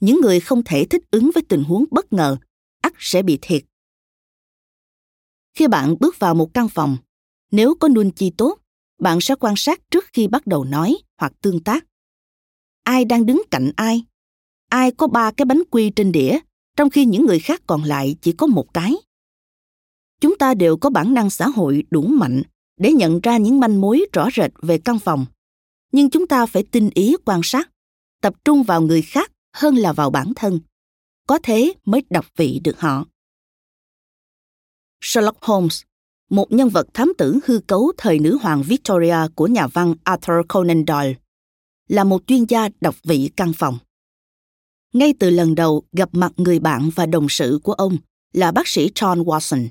những 0.00 0.20
người 0.20 0.40
không 0.40 0.62
thể 0.64 0.84
thích 0.84 1.02
ứng 1.10 1.30
với 1.34 1.42
tình 1.48 1.64
huống 1.64 1.84
bất 1.90 2.12
ngờ, 2.12 2.36
ắt 2.82 2.92
sẽ 2.98 3.22
bị 3.22 3.38
thiệt. 3.42 3.64
Khi 5.54 5.68
bạn 5.68 5.96
bước 6.00 6.18
vào 6.18 6.34
một 6.34 6.54
căn 6.54 6.68
phòng, 6.68 6.96
nếu 7.50 7.74
có 7.74 7.88
nuôn 7.88 8.10
chi 8.10 8.30
tốt, 8.36 8.58
bạn 8.98 9.20
sẽ 9.20 9.34
quan 9.40 9.54
sát 9.56 9.80
trước 9.90 10.04
khi 10.12 10.28
bắt 10.28 10.46
đầu 10.46 10.64
nói 10.64 10.96
hoặc 11.18 11.32
tương 11.40 11.60
tác. 11.60 11.84
Ai 12.82 13.04
đang 13.04 13.26
đứng 13.26 13.42
cạnh 13.50 13.72
ai? 13.76 14.04
Ai 14.68 14.90
có 14.90 15.06
ba 15.06 15.30
cái 15.30 15.44
bánh 15.44 15.62
quy 15.70 15.90
trên 15.90 16.12
đĩa? 16.12 16.38
Trong 16.76 16.90
khi 16.90 17.04
những 17.04 17.26
người 17.26 17.38
khác 17.38 17.62
còn 17.66 17.82
lại 17.82 18.16
chỉ 18.20 18.32
có 18.32 18.46
một 18.46 18.74
cái. 18.74 18.94
Chúng 20.20 20.38
ta 20.38 20.54
đều 20.54 20.76
có 20.76 20.90
bản 20.90 21.14
năng 21.14 21.30
xã 21.30 21.48
hội 21.48 21.84
đủ 21.90 22.02
mạnh 22.02 22.42
để 22.76 22.92
nhận 22.92 23.20
ra 23.20 23.36
những 23.36 23.60
manh 23.60 23.80
mối 23.80 24.06
rõ 24.12 24.28
rệt 24.36 24.50
về 24.62 24.78
căn 24.78 24.98
phòng. 24.98 25.26
Nhưng 25.92 26.10
chúng 26.10 26.26
ta 26.26 26.46
phải 26.46 26.64
tinh 26.70 26.90
ý 26.94 27.16
quan 27.24 27.40
sát, 27.44 27.70
tập 28.22 28.34
trung 28.44 28.62
vào 28.62 28.82
người 28.82 29.02
khác 29.02 29.32
hơn 29.52 29.76
là 29.76 29.92
vào 29.92 30.10
bản 30.10 30.32
thân. 30.36 30.60
Có 31.26 31.38
thế 31.42 31.72
mới 31.84 32.02
đọc 32.10 32.26
vị 32.36 32.60
được 32.64 32.80
họ. 32.80 33.04
Sherlock 35.00 35.42
holmes, 35.42 35.82
một 36.30 36.52
nhân 36.52 36.68
vật 36.68 36.86
thám 36.94 37.12
tử 37.18 37.38
hư 37.44 37.58
cấu 37.58 37.92
thời 37.96 38.18
nữ 38.18 38.38
hoàng 38.42 38.62
victoria 38.62 39.16
của 39.34 39.46
nhà 39.46 39.66
văn 39.66 39.94
arthur 40.04 40.36
conan 40.48 40.84
doyle, 40.88 41.14
là 41.88 42.04
một 42.04 42.22
chuyên 42.26 42.44
gia 42.44 42.68
đọc 42.80 42.94
vị 43.02 43.30
căn 43.36 43.52
phòng 43.52 43.78
ngay 44.92 45.14
từ 45.18 45.30
lần 45.30 45.54
đầu 45.54 45.82
gặp 45.92 46.08
mặt 46.12 46.32
người 46.36 46.58
bạn 46.58 46.90
và 46.94 47.06
đồng 47.06 47.28
sự 47.28 47.60
của 47.62 47.72
ông 47.72 47.96
là 48.32 48.52
bác 48.52 48.68
sĩ 48.68 48.90
John 48.94 49.24
Watson. 49.24 49.68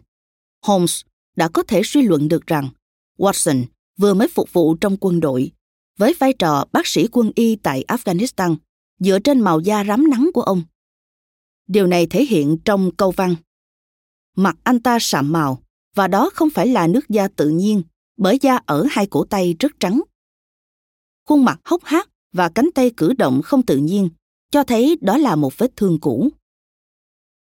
Holmes 0.65 1.01
đã 1.36 1.47
có 1.47 1.63
thể 1.63 1.82
suy 1.84 2.01
luận 2.01 2.27
được 2.27 2.47
rằng 2.47 2.69
Watson 3.17 3.65
vừa 3.97 4.13
mới 4.13 4.27
phục 4.27 4.53
vụ 4.53 4.75
trong 4.75 4.97
quân 4.97 5.19
đội 5.19 5.51
với 5.97 6.15
vai 6.19 6.34
trò 6.34 6.65
bác 6.71 6.88
sĩ 6.88 7.08
quân 7.12 7.32
y 7.36 7.55
tại 7.55 7.86
Afghanistan 7.88 8.55
dựa 8.99 9.19
trên 9.19 9.39
màu 9.39 9.60
da 9.60 9.84
rám 9.84 10.10
nắng 10.10 10.29
của 10.34 10.41
ông. 10.41 10.63
Điều 11.67 11.88
này 11.88 12.08
thể 12.08 12.25
hiện 12.25 12.58
trong 12.65 12.91
câu 12.95 13.12
văn. 13.12 13.36
Mặt 14.36 14.55
anh 14.63 14.79
ta 14.79 14.97
sạm 15.01 15.32
màu 15.32 15.63
và 15.95 16.08
đó 16.08 16.29
không 16.34 16.49
phải 16.49 16.67
là 16.67 16.88
nước 16.88 17.10
da 17.10 17.27
tự 17.27 17.49
nhiên 17.49 17.84
bởi 18.17 18.38
da 18.41 18.60
ở 18.65 18.86
hai 18.89 19.08
cổ 19.08 19.25
tay 19.25 19.55
rất 19.60 19.71
trắng. 19.79 20.01
Khuôn 21.25 21.45
mặt 21.45 21.60
hốc 21.65 21.84
hác 21.84 22.10
và 22.34 22.49
cánh 22.49 22.69
tay 22.75 22.91
cử 22.97 23.13
động 23.13 23.41
không 23.41 23.65
tự 23.65 23.77
nhiên 23.77 24.10
cho 24.51 24.63
thấy 24.63 24.97
đó 25.01 25.17
là 25.17 25.35
một 25.35 25.57
vết 25.57 25.75
thương 25.75 25.99
cũ. 25.99 26.29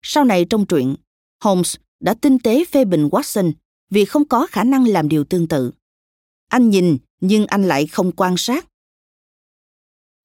Sau 0.01 0.25
này 0.25 0.45
trong 0.45 0.65
truyện, 0.65 0.95
Holmes 1.43 1.75
đã 1.99 2.13
tinh 2.13 2.39
tế 2.39 2.65
phê 2.65 2.85
bình 2.85 3.07
Watson 3.07 3.51
vì 3.89 4.05
không 4.05 4.27
có 4.27 4.47
khả 4.47 4.63
năng 4.63 4.87
làm 4.87 5.09
điều 5.09 5.23
tương 5.23 5.47
tự. 5.47 5.71
Anh 6.47 6.69
nhìn 6.69 6.97
nhưng 7.21 7.45
anh 7.45 7.63
lại 7.63 7.87
không 7.87 8.11
quan 8.11 8.37
sát. 8.37 8.67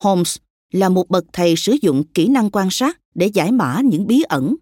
Holmes 0.05 0.37
là 0.73 0.89
một 0.89 1.09
bậc 1.09 1.25
thầy 1.33 1.57
sử 1.57 1.77
dụng 1.83 2.05
kỹ 2.15 2.29
năng 2.29 2.51
quan 2.51 2.69
sát 2.71 3.01
để 3.15 3.27
giải 3.27 3.53
mã 3.53 3.81
những 3.85 4.07
bí 4.07 4.23
ẩn. 4.23 4.57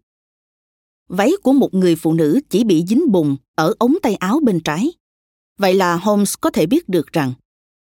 Váy 1.08 1.32
của 1.42 1.52
một 1.52 1.74
người 1.74 1.96
phụ 1.96 2.12
nữ 2.12 2.40
chỉ 2.50 2.64
bị 2.64 2.84
dính 2.88 3.12
bùn 3.12 3.36
ở 3.54 3.74
ống 3.78 3.94
tay 4.02 4.14
áo 4.14 4.40
bên 4.42 4.60
trái. 4.60 4.92
Vậy 5.58 5.74
là 5.74 5.96
Holmes 5.96 6.34
có 6.40 6.50
thể 6.50 6.66
biết 6.66 6.88
được 6.88 7.12
rằng 7.12 7.32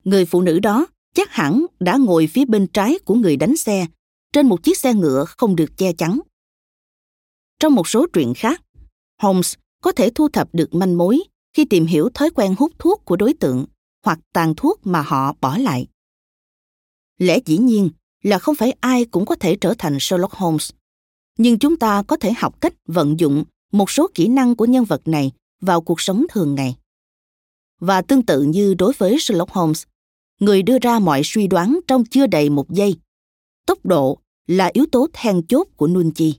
người 0.04 0.26
phụ 0.26 0.42
nữ 0.42 0.60
đó 0.60 0.88
chắc 1.14 1.32
hẳn 1.32 1.66
đã 1.80 1.98
ngồi 1.98 2.28
phía 2.28 2.46
bên 2.46 2.68
trái 2.68 3.00
của 3.06 3.16
người 3.16 3.38
đánh 3.38 3.58
xe 3.58 3.88
trên 4.36 4.48
một 4.48 4.64
chiếc 4.64 4.78
xe 4.78 4.94
ngựa 4.94 5.26
không 5.38 5.56
được 5.56 5.78
che 5.78 5.94
chắn. 5.94 6.20
Trong 7.60 7.76
một 7.76 7.88
số 7.88 8.06
truyện 8.14 8.34
khác, 8.34 8.62
Holmes 9.22 9.54
có 9.82 9.92
thể 9.92 10.10
thu 10.16 10.30
thập 10.30 10.50
được 10.54 10.74
manh 10.74 10.98
mối 10.98 11.20
khi 11.54 11.66
tìm 11.66 11.86
hiểu 11.86 12.10
thói 12.14 12.30
quen 12.30 12.56
hút 12.58 12.72
thuốc 12.80 13.06
của 13.06 13.16
đối 13.16 13.34
tượng 13.34 13.66
hoặc 14.06 14.20
tàn 14.34 14.54
thuốc 14.58 14.80
mà 14.84 15.02
họ 15.02 15.36
bỏ 15.42 15.58
lại. 15.58 15.88
Lẽ 17.18 17.40
dĩ 17.46 17.58
nhiên 17.58 17.90
là 18.24 18.40
không 18.40 18.56
phải 18.56 18.72
ai 18.80 19.06
cũng 19.06 19.26
có 19.26 19.36
thể 19.36 19.56
trở 19.62 19.74
thành 19.78 19.98
Sherlock 20.00 20.34
Holmes, 20.34 20.72
nhưng 21.38 21.60
chúng 21.60 21.78
ta 21.78 22.04
có 22.04 22.18
thể 22.18 22.34
học 22.34 22.62
cách 22.62 22.74
vận 22.88 23.20
dụng 23.20 23.44
một 23.72 23.90
số 23.90 24.08
kỹ 24.14 24.28
năng 24.28 24.56
của 24.56 24.66
nhân 24.66 24.86
vật 24.86 25.08
này 25.08 25.32
vào 25.62 25.82
cuộc 25.82 26.02
sống 26.02 26.26
thường 26.30 26.56
ngày. 26.56 26.76
Và 27.80 28.02
tương 28.02 28.26
tự 28.26 28.42
như 28.42 28.74
đối 28.74 28.94
với 28.98 29.20
Sherlock 29.20 29.52
Holmes, 29.52 29.84
người 30.40 30.64
đưa 30.64 30.80
ra 30.80 31.00
mọi 31.00 31.22
suy 31.24 31.48
đoán 31.48 31.80
trong 31.88 32.06
chưa 32.06 32.28
đầy 32.28 32.50
một 32.50 32.70
giây. 32.70 32.96
Tốc 33.66 33.86
độ 33.86 34.20
là 34.48 34.70
yếu 34.74 34.86
tố 34.92 35.08
then 35.14 35.48
chốt 35.48 35.68
của 35.76 35.88
Nunchi. 35.88 36.34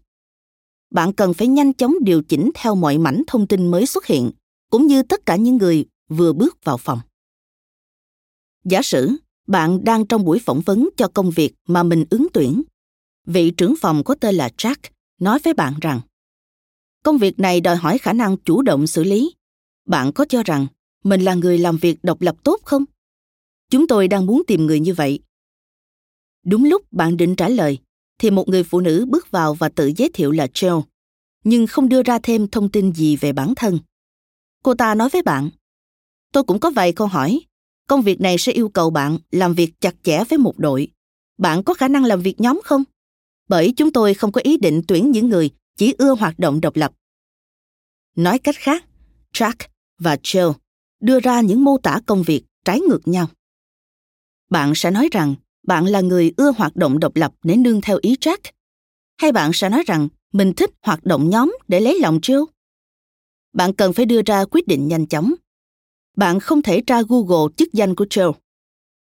Bạn 0.90 1.12
cần 1.12 1.35
phải 1.35 1.49
nhanh 1.49 1.73
chóng 1.73 1.95
điều 2.01 2.23
chỉnh 2.23 2.51
theo 2.55 2.75
mọi 2.75 2.99
mảnh 2.99 3.23
thông 3.27 3.47
tin 3.47 3.71
mới 3.71 3.87
xuất 3.87 4.07
hiện, 4.07 4.31
cũng 4.71 4.87
như 4.87 5.03
tất 5.03 5.27
cả 5.27 5.37
những 5.37 5.57
người 5.57 5.87
vừa 6.09 6.33
bước 6.33 6.64
vào 6.64 6.77
phòng. 6.77 7.01
Giả 8.64 8.83
sử 8.83 9.16
bạn 9.47 9.85
đang 9.85 10.07
trong 10.07 10.25
buổi 10.25 10.38
phỏng 10.38 10.61
vấn 10.61 10.88
cho 10.97 11.09
công 11.09 11.31
việc 11.31 11.55
mà 11.66 11.83
mình 11.83 12.05
ứng 12.11 12.27
tuyển. 12.33 12.62
Vị 13.27 13.51
trưởng 13.51 13.75
phòng 13.81 14.05
có 14.05 14.14
tên 14.14 14.35
là 14.35 14.49
Jack 14.57 14.77
nói 15.21 15.38
với 15.45 15.55
bạn 15.55 15.75
rằng 15.81 16.01
công 17.03 17.19
việc 17.19 17.38
này 17.38 17.61
đòi 17.61 17.77
hỏi 17.77 17.99
khả 17.99 18.12
năng 18.12 18.37
chủ 18.37 18.62
động 18.62 18.87
xử 18.87 19.05
lý. 19.05 19.35
Bạn 19.87 20.12
có 20.12 20.25
cho 20.29 20.42
rằng 20.42 20.66
mình 21.05 21.21
là 21.21 21.35
người 21.35 21.59
làm 21.59 21.77
việc 21.77 21.99
độc 22.03 22.21
lập 22.21 22.37
tốt 22.45 22.61
không? 22.64 22.85
Chúng 23.71 23.87
tôi 23.87 24.09
đang 24.09 24.27
muốn 24.27 24.42
tìm 24.47 24.66
người 24.66 24.81
như 24.81 24.95
vậy. 24.95 25.21
Đúng 26.45 26.64
lúc 26.64 26.92
bạn 26.92 27.16
định 27.16 27.37
trả 27.37 27.49
lời, 27.49 27.79
thì 28.19 28.31
một 28.31 28.49
người 28.49 28.63
phụ 28.63 28.81
nữ 28.81 29.07
bước 29.09 29.31
vào 29.31 29.55
và 29.55 29.69
tự 29.69 29.93
giới 29.97 30.11
thiệu 30.15 30.31
là 30.31 30.47
Jill, 30.47 30.83
nhưng 31.45 31.67
không 31.67 31.89
đưa 31.89 32.03
ra 32.03 32.19
thêm 32.23 32.49
thông 32.49 32.69
tin 32.69 32.93
gì 32.93 33.17
về 33.17 33.33
bản 33.33 33.55
thân. 33.57 33.79
Cô 34.63 34.75
ta 34.75 34.95
nói 34.95 35.09
với 35.09 35.23
bạn, 35.23 35.51
tôi 36.33 36.45
cũng 36.45 36.61
có 36.61 36.71
vài 36.71 36.93
câu 36.93 37.07
hỏi. 37.07 37.41
Công 37.89 38.03
việc 38.03 38.21
này 38.21 38.39
sẽ 38.39 38.53
yêu 38.53 38.69
cầu 38.69 38.91
bạn 38.91 39.19
làm 39.31 39.55
việc 39.55 39.81
chặt 39.81 39.95
chẽ 40.03 40.25
với 40.29 40.39
một 40.39 40.59
đội. 40.59 40.89
Bạn 41.39 41.63
có 41.63 41.75
khả 41.75 41.89
năng 41.89 42.05
làm 42.05 42.21
việc 42.21 42.41
nhóm 42.41 42.61
không? 42.65 42.85
Bởi 43.49 43.73
chúng 43.77 43.93
tôi 43.93 44.15
không 44.15 44.33
có 44.33 44.41
ý 44.45 44.57
định 44.57 44.83
tuyển 44.89 45.11
những 45.11 45.29
người 45.29 45.51
chỉ 45.77 45.95
ưa 45.99 46.15
hoạt 46.15 46.39
động 46.39 46.61
độc 46.61 46.77
lập. 46.77 46.93
Nói 48.17 48.39
cách 48.39 48.57
khác, 48.59 48.85
Jack 49.33 49.55
và 49.99 50.17
Jill 50.17 50.53
đưa 51.01 51.21
ra 51.21 51.41
những 51.41 51.65
mô 51.65 51.79
tả 51.79 52.01
công 52.07 52.23
việc 52.23 52.45
trái 52.65 52.81
ngược 52.81 53.09
nhau. 53.09 53.29
Bạn 54.51 54.73
sẽ 54.75 54.91
nói 54.91 55.09
rằng 55.13 55.35
bạn 55.67 55.87
là 55.87 56.01
người 56.01 56.33
ưa 56.37 56.53
hoạt 56.57 56.77
động 56.77 56.99
độc 56.99 57.17
lập 57.17 57.35
để 57.43 57.57
nương 57.57 57.81
theo 57.81 57.99
ý 58.03 58.17
Jack? 58.21 58.39
Hay 59.17 59.33
bạn 59.33 59.51
sẽ 59.55 59.69
nói 59.69 59.83
rằng 59.87 60.09
mình 60.33 60.53
thích 60.57 60.71
hoạt 60.83 61.05
động 61.05 61.31
nhóm 61.31 61.57
để 61.69 61.81
lấy 61.81 62.01
lòng 62.01 62.19
Jill? 62.19 62.47
Bạn 63.53 63.73
cần 63.73 63.93
phải 63.93 64.07
đưa 64.07 64.23
ra 64.27 64.45
quyết 64.51 64.67
định 64.67 64.89
nhanh 64.89 65.07
chóng. 65.07 65.35
Bạn 66.17 66.41
không 66.41 66.63
thể 66.63 66.81
tra 66.87 67.03
Google 67.09 67.55
chức 67.57 67.73
danh 67.73 67.95
của 67.95 68.05
Jill. 68.05 68.33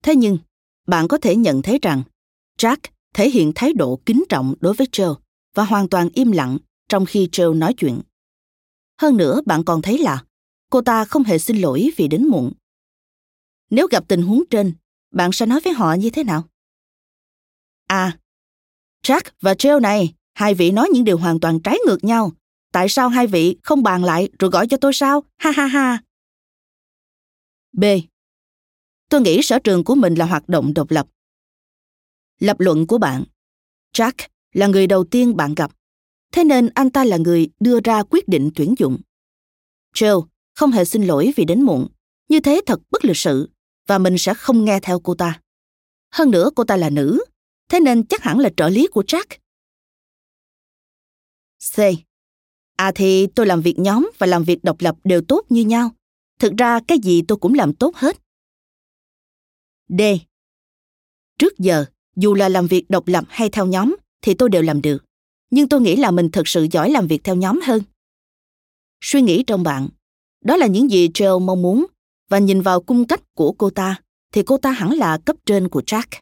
Thế 0.04 0.15
nhưng, 0.15 0.38
bạn 0.88 1.08
có 1.08 1.17
thể 1.17 1.36
nhận 1.36 1.62
thấy 1.62 1.80
rằng 1.82 2.04
Jack 2.60 2.78
thể 3.13 3.30
hiện 3.30 3.52
thái 3.56 3.73
độ 3.73 3.99
kính 4.06 4.23
trọng 4.30 4.56
đối 4.60 4.73
với 4.73 4.88
Jill 4.91 5.15
và 5.56 5.63
hoàn 5.63 5.89
toàn 5.89 6.10
im 6.13 6.32
lặng 6.32 6.58
trong 6.89 7.06
khi 7.06 7.28
Jill 7.32 7.58
nói 7.58 7.73
chuyện. 7.73 8.02
Hơn 9.02 9.17
nữa, 9.17 9.41
bạn 9.45 9.63
còn 9.63 9.82
thấy 9.82 9.97
là 9.97 10.23
cô 10.69 10.82
ta 10.82 11.06
không 11.06 11.23
hề 11.23 11.39
xin 11.39 11.58
lỗi 11.58 11.91
vì 11.97 12.08
đến 12.08 12.28
muộn. 12.28 12.54
Nếu 13.69 13.88
gặp 13.91 14.04
tình 14.08 14.21
huống 14.21 14.43
trên, 14.49 14.73
bạn 15.12 15.32
sẽ 15.32 15.45
nói 15.45 15.60
với 15.63 15.73
họ 15.73 15.93
như 15.93 16.10
thế 16.10 16.23
nào? 16.23 16.43
À, 17.93 18.17
Jack 19.03 19.21
và 19.41 19.53
Jill 19.53 19.82
này, 19.82 20.13
hai 20.34 20.53
vị 20.53 20.71
nói 20.71 20.89
những 20.93 21.03
điều 21.03 21.17
hoàn 21.17 21.39
toàn 21.39 21.60
trái 21.60 21.77
ngược 21.86 22.03
nhau. 22.03 22.32
Tại 22.71 22.89
sao 22.89 23.10
hai 23.10 23.27
vị 23.27 23.58
không 23.63 23.84
bàn 23.84 24.03
lại 24.03 24.29
rồi 24.39 24.51
gọi 24.51 24.67
cho 24.67 24.77
tôi 24.77 24.93
sao? 24.93 25.23
Ha 25.38 25.51
ha 25.51 25.65
ha. 25.65 26.03
B. 27.71 27.84
Tôi 29.10 29.21
nghĩ 29.21 29.41
sở 29.41 29.60
trường 29.60 29.84
của 29.84 29.95
mình 29.95 30.15
là 30.15 30.25
hoạt 30.25 30.49
động 30.49 30.73
độc 30.73 30.91
lập. 30.91 31.08
Lập 32.39 32.60
luận 32.60 32.88
của 32.88 32.97
bạn. 32.97 33.23
Jack 33.93 34.27
là 34.53 34.67
người 34.67 34.88
đầu 34.88 35.03
tiên 35.03 35.36
bạn 35.36 35.56
gặp. 35.56 35.71
Thế 36.32 36.43
nên 36.43 36.69
anh 36.75 36.89
ta 36.89 37.03
là 37.03 37.17
người 37.17 37.49
đưa 37.60 37.79
ra 37.84 38.03
quyết 38.10 38.27
định 38.27 38.51
tuyển 38.56 38.75
dụng. 38.77 38.97
Jill 39.95 40.27
không 40.56 40.71
hề 40.71 40.86
xin 40.86 41.03
lỗi 41.03 41.34
vì 41.36 41.45
đến 41.45 41.62
muộn. 41.62 41.88
Như 42.29 42.39
thế 42.39 42.62
thật 42.65 42.79
bất 42.91 43.06
lịch 43.06 43.17
sự 43.17 43.49
và 43.88 43.97
mình 43.97 44.17
sẽ 44.17 44.34
không 44.34 44.65
nghe 44.65 44.79
theo 44.79 44.99
cô 44.99 45.15
ta. 45.15 45.39
Hơn 46.12 46.32
nữa 46.32 46.49
cô 46.56 46.63
ta 46.63 46.77
là 46.77 46.89
nữ, 46.89 47.23
thế 47.73 47.79
nên 47.79 48.03
chắc 48.03 48.23
hẳn 48.23 48.39
là 48.39 48.49
trợ 48.57 48.69
lý 48.69 48.88
của 48.88 49.03
Jack. 49.07 49.25
C. 51.75 51.79
À 52.77 52.91
thì 52.95 53.27
tôi 53.27 53.45
làm 53.45 53.62
việc 53.62 53.79
nhóm 53.79 54.12
và 54.17 54.27
làm 54.27 54.43
việc 54.43 54.63
độc 54.63 54.75
lập 54.79 54.95
đều 55.03 55.21
tốt 55.21 55.45
như 55.49 55.62
nhau. 55.62 55.91
Thực 56.39 56.53
ra 56.57 56.79
cái 56.88 56.97
gì 57.03 57.21
tôi 57.27 57.38
cũng 57.38 57.53
làm 57.53 57.73
tốt 57.73 57.95
hết. 57.95 58.17
D. 59.89 60.01
Trước 61.39 61.59
giờ, 61.59 61.86
dù 62.15 62.33
là 62.33 62.49
làm 62.49 62.67
việc 62.67 62.86
độc 62.89 63.07
lập 63.07 63.25
hay 63.29 63.49
theo 63.49 63.65
nhóm, 63.65 63.95
thì 64.21 64.33
tôi 64.33 64.49
đều 64.49 64.62
làm 64.62 64.81
được. 64.81 65.05
Nhưng 65.49 65.69
tôi 65.69 65.81
nghĩ 65.81 65.95
là 65.95 66.12
mình 66.12 66.31
thực 66.31 66.47
sự 66.47 66.67
giỏi 66.71 66.91
làm 66.91 67.07
việc 67.07 67.23
theo 67.23 67.36
nhóm 67.36 67.59
hơn. 67.63 67.83
Suy 69.01 69.21
nghĩ 69.21 69.43
trong 69.47 69.63
bạn, 69.63 69.89
đó 70.41 70.57
là 70.57 70.67
những 70.67 70.91
gì 70.91 71.07
Jill 71.07 71.39
mong 71.39 71.62
muốn 71.62 71.86
và 72.29 72.39
nhìn 72.39 72.62
vào 72.62 72.81
cung 72.81 73.07
cách 73.07 73.21
của 73.36 73.51
cô 73.51 73.69
ta, 73.69 74.01
thì 74.31 74.43
cô 74.43 74.57
ta 74.57 74.71
hẳn 74.71 74.91
là 74.91 75.17
cấp 75.25 75.36
trên 75.45 75.69
của 75.69 75.81
Jack. 75.81 76.19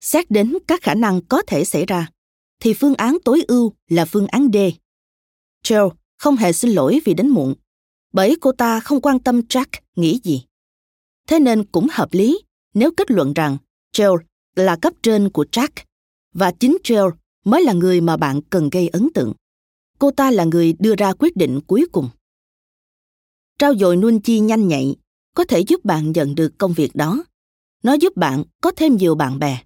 Xét 0.00 0.30
đến 0.30 0.58
các 0.66 0.82
khả 0.82 0.94
năng 0.94 1.20
có 1.20 1.42
thể 1.46 1.64
xảy 1.64 1.86
ra, 1.86 2.08
thì 2.60 2.74
phương 2.74 2.94
án 2.94 3.18
tối 3.24 3.44
ưu 3.48 3.72
là 3.88 4.04
phương 4.04 4.26
án 4.26 4.48
D. 4.52 4.56
Joe 5.64 5.90
không 6.18 6.36
hề 6.36 6.52
xin 6.52 6.70
lỗi 6.70 7.00
vì 7.04 7.14
đến 7.14 7.28
muộn, 7.28 7.54
bởi 8.12 8.36
cô 8.40 8.52
ta 8.52 8.80
không 8.80 9.00
quan 9.00 9.18
tâm 9.18 9.40
Jack 9.40 9.66
nghĩ 9.96 10.20
gì. 10.24 10.44
Thế 11.28 11.38
nên 11.38 11.64
cũng 11.64 11.86
hợp 11.90 12.08
lý 12.12 12.40
nếu 12.74 12.90
kết 12.96 13.10
luận 13.10 13.32
rằng 13.32 13.56
Joe 13.96 14.16
là 14.56 14.76
cấp 14.76 14.92
trên 15.02 15.30
của 15.30 15.44
Jack 15.52 15.68
và 16.32 16.50
chính 16.50 16.78
Joe 16.84 17.10
mới 17.44 17.62
là 17.62 17.72
người 17.72 18.00
mà 18.00 18.16
bạn 18.16 18.40
cần 18.50 18.70
gây 18.70 18.88
ấn 18.88 19.08
tượng. 19.14 19.32
Cô 19.98 20.10
ta 20.10 20.30
là 20.30 20.44
người 20.44 20.74
đưa 20.78 20.94
ra 20.94 21.12
quyết 21.18 21.36
định 21.36 21.60
cuối 21.66 21.86
cùng. 21.92 22.08
Trao 23.58 23.74
dồi 23.74 23.96
nuôn 23.96 24.20
chi 24.20 24.40
nhanh 24.40 24.68
nhạy 24.68 24.96
có 25.34 25.44
thể 25.44 25.60
giúp 25.60 25.84
bạn 25.84 26.12
nhận 26.12 26.34
được 26.34 26.52
công 26.58 26.72
việc 26.72 26.90
đó. 26.94 27.24
Nó 27.82 27.92
giúp 27.92 28.16
bạn 28.16 28.44
có 28.62 28.72
thêm 28.76 28.96
nhiều 28.96 29.14
bạn 29.14 29.38
bè. 29.38 29.62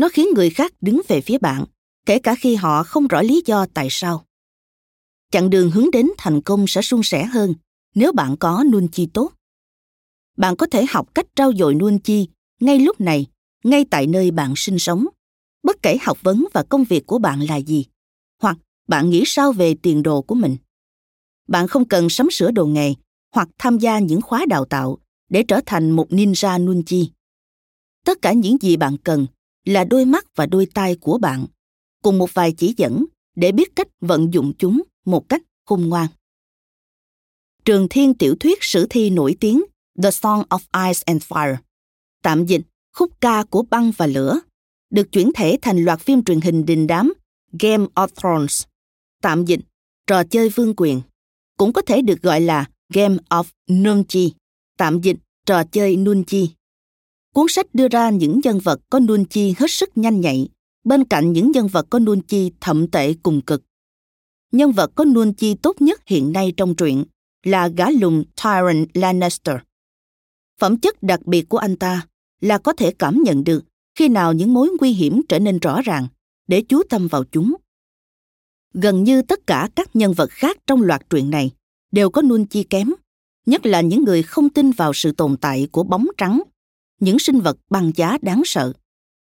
Nó 0.00 0.08
khiến 0.08 0.26
người 0.34 0.50
khác 0.50 0.72
đứng 0.80 1.00
về 1.08 1.20
phía 1.20 1.38
bạn, 1.38 1.64
kể 2.06 2.18
cả 2.18 2.34
khi 2.34 2.54
họ 2.54 2.82
không 2.82 3.08
rõ 3.08 3.22
lý 3.22 3.42
do 3.46 3.66
tại 3.74 3.88
sao. 3.90 4.24
Chặng 5.30 5.50
đường 5.50 5.70
hướng 5.70 5.90
đến 5.90 6.06
thành 6.18 6.40
công 6.40 6.66
sẽ 6.66 6.82
suôn 6.82 7.02
sẻ 7.02 7.24
hơn 7.24 7.54
nếu 7.94 8.12
bạn 8.12 8.36
có 8.36 8.64
nuôn 8.72 8.88
chi 8.88 9.08
tốt. 9.14 9.32
Bạn 10.36 10.56
có 10.56 10.66
thể 10.66 10.84
học 10.88 11.14
cách 11.14 11.26
trao 11.36 11.52
dồi 11.52 11.74
nuôn 11.74 11.98
chi 11.98 12.28
ngay 12.60 12.78
lúc 12.78 13.00
này, 13.00 13.26
ngay 13.64 13.84
tại 13.90 14.06
nơi 14.06 14.30
bạn 14.30 14.54
sinh 14.56 14.78
sống, 14.78 15.06
bất 15.62 15.76
kể 15.82 15.98
học 16.02 16.18
vấn 16.22 16.46
và 16.52 16.62
công 16.68 16.84
việc 16.84 17.06
của 17.06 17.18
bạn 17.18 17.40
là 17.40 17.56
gì, 17.56 17.84
hoặc 18.42 18.56
bạn 18.88 19.10
nghĩ 19.10 19.22
sao 19.26 19.52
về 19.52 19.74
tiền 19.82 20.02
đồ 20.02 20.22
của 20.22 20.34
mình. 20.34 20.56
Bạn 21.48 21.68
không 21.68 21.88
cần 21.88 22.08
sắm 22.08 22.30
sửa 22.30 22.50
đồ 22.50 22.66
nghề 22.66 22.94
hoặc 23.34 23.48
tham 23.58 23.78
gia 23.78 23.98
những 23.98 24.22
khóa 24.22 24.46
đào 24.48 24.64
tạo 24.64 24.98
để 25.28 25.44
trở 25.48 25.60
thành 25.66 25.90
một 25.90 26.06
ninja 26.10 26.64
nunchi. 26.64 27.10
Tất 28.04 28.18
cả 28.22 28.32
những 28.32 28.56
gì 28.60 28.76
bạn 28.76 28.96
cần 29.04 29.26
là 29.64 29.84
đôi 29.84 30.04
mắt 30.04 30.26
và 30.36 30.46
đôi 30.46 30.66
tai 30.74 30.96
của 30.96 31.18
bạn, 31.18 31.46
cùng 32.02 32.18
một 32.18 32.34
vài 32.34 32.52
chỉ 32.52 32.74
dẫn 32.76 33.04
để 33.36 33.52
biết 33.52 33.76
cách 33.76 33.88
vận 34.00 34.34
dụng 34.34 34.52
chúng 34.58 34.82
một 35.04 35.28
cách 35.28 35.42
khôn 35.66 35.88
ngoan. 35.88 36.06
Trường 37.64 37.86
thiên 37.90 38.14
tiểu 38.14 38.34
thuyết 38.40 38.58
sử 38.60 38.86
thi 38.90 39.10
nổi 39.10 39.36
tiếng 39.40 39.62
The 40.02 40.10
Song 40.10 40.42
of 40.48 40.88
Ice 40.88 41.02
and 41.06 41.22
Fire, 41.22 41.56
tạm 42.22 42.46
dịch 42.46 42.62
khúc 42.92 43.20
ca 43.20 43.44
của 43.44 43.62
băng 43.62 43.92
và 43.96 44.06
lửa, 44.06 44.40
được 44.90 45.12
chuyển 45.12 45.30
thể 45.34 45.58
thành 45.62 45.84
loạt 45.84 46.00
phim 46.00 46.24
truyền 46.24 46.40
hình 46.40 46.66
đình 46.66 46.86
đám 46.86 47.12
Game 47.60 47.86
of 47.94 48.08
Thrones, 48.08 48.62
tạm 49.22 49.44
dịch 49.44 49.60
trò 50.06 50.24
chơi 50.24 50.48
vương 50.48 50.74
quyền, 50.76 51.00
cũng 51.56 51.72
có 51.72 51.82
thể 51.82 52.02
được 52.02 52.22
gọi 52.22 52.40
là 52.40 52.70
Game 52.92 53.16
of 53.28 53.44
Nunchi, 53.70 54.32
tạm 54.76 55.00
dịch 55.00 55.16
trò 55.46 55.64
chơi 55.72 55.96
Nunchi. 55.96 56.50
Cuốn 57.34 57.46
sách 57.48 57.66
đưa 57.72 57.88
ra 57.88 58.10
những 58.10 58.40
nhân 58.44 58.58
vật 58.58 58.80
có 58.90 59.00
Nunchi 59.00 59.54
hết 59.58 59.70
sức 59.70 59.98
nhanh 59.98 60.20
nhạy, 60.20 60.48
bên 60.84 61.04
cạnh 61.04 61.32
những 61.32 61.50
nhân 61.50 61.68
vật 61.68 61.86
có 61.90 61.98
Nunchi 61.98 62.50
thậm 62.60 62.90
tệ 62.90 63.14
cùng 63.22 63.40
cực. 63.40 63.62
Nhân 64.52 64.72
vật 64.72 64.92
có 64.94 65.04
Nunchi 65.04 65.54
tốt 65.54 65.80
nhất 65.80 66.00
hiện 66.06 66.32
nay 66.32 66.52
trong 66.56 66.74
truyện 66.74 67.04
là 67.44 67.68
gã 67.68 67.90
lùng 67.90 68.24
Tyrion 68.36 68.86
Lannister. 68.94 69.56
Phẩm 70.58 70.78
chất 70.78 71.02
đặc 71.02 71.26
biệt 71.26 71.48
của 71.48 71.58
anh 71.58 71.76
ta 71.76 72.06
là 72.40 72.58
có 72.58 72.72
thể 72.72 72.92
cảm 72.98 73.22
nhận 73.22 73.44
được 73.44 73.64
khi 73.94 74.08
nào 74.08 74.32
những 74.32 74.54
mối 74.54 74.70
nguy 74.80 74.92
hiểm 74.92 75.22
trở 75.28 75.38
nên 75.38 75.58
rõ 75.58 75.82
ràng 75.82 76.06
để 76.48 76.62
chú 76.62 76.82
tâm 76.82 77.08
vào 77.08 77.24
chúng. 77.32 77.56
Gần 78.74 79.04
như 79.04 79.22
tất 79.22 79.46
cả 79.46 79.68
các 79.76 79.96
nhân 79.96 80.12
vật 80.12 80.30
khác 80.30 80.56
trong 80.66 80.82
loạt 80.82 81.10
truyện 81.10 81.30
này 81.30 81.50
đều 81.92 82.10
có 82.10 82.22
nuôn 82.22 82.46
chi 82.46 82.62
kém, 82.62 82.92
nhất 83.46 83.66
là 83.66 83.80
những 83.80 84.04
người 84.04 84.22
không 84.22 84.48
tin 84.48 84.70
vào 84.70 84.92
sự 84.94 85.12
tồn 85.12 85.36
tại 85.36 85.68
của 85.72 85.82
bóng 85.82 86.06
trắng, 86.16 86.42
những 87.00 87.18
sinh 87.18 87.40
vật 87.40 87.56
băng 87.70 87.92
giá 87.94 88.18
đáng 88.22 88.42
sợ, 88.44 88.72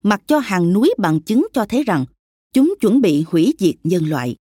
mặc 0.02 0.22
cho 0.26 0.38
hàng 0.38 0.72
núi 0.72 0.94
bằng 0.98 1.20
chứng 1.20 1.46
cho 1.52 1.64
thấy 1.64 1.82
rằng 1.82 2.04
chúng 2.52 2.74
chuẩn 2.80 3.00
bị 3.00 3.24
hủy 3.28 3.54
diệt 3.58 3.74
nhân 3.84 4.08
loại. 4.08 4.36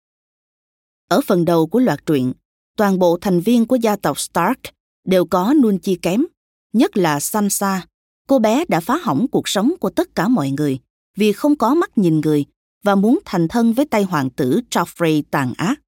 Ở 1.10 1.22
phần 1.28 1.46
đầu 1.46 1.68
của 1.68 1.80
loạt 1.80 2.06
truyện, 2.06 2.34
toàn 2.78 3.00
bộ 3.00 3.18
thành 3.22 3.40
viên 3.40 3.66
của 3.66 3.76
gia 3.76 3.96
tộc 3.96 4.20
Stark 4.20 4.60
đều 5.06 5.26
có 5.26 5.54
nuôn 5.54 5.80
chi 5.80 5.96
kém, 6.02 6.26
nhất 6.74 6.98
là 6.98 7.20
Sansa, 7.20 7.86
cô 8.28 8.40
bé 8.40 8.66
đã 8.68 8.80
phá 8.80 8.98
hỏng 8.98 9.28
cuộc 9.32 9.48
sống 9.48 9.74
của 9.80 9.90
tất 9.90 10.16
cả 10.16 10.28
mọi 10.28 10.52
người 10.52 10.80
vì 11.16 11.32
không 11.32 11.56
có 11.56 11.76
mắt 11.76 11.98
nhìn 11.98 12.22
người 12.22 12.46
và 12.84 12.96
muốn 12.96 13.20
thành 13.26 13.48
thân 13.48 13.74
với 13.74 13.86
tay 13.86 14.04
hoàng 14.04 14.30
tử 14.30 14.62
Joffrey 14.70 15.24
tàn 15.32 15.54
ác. 15.58 15.82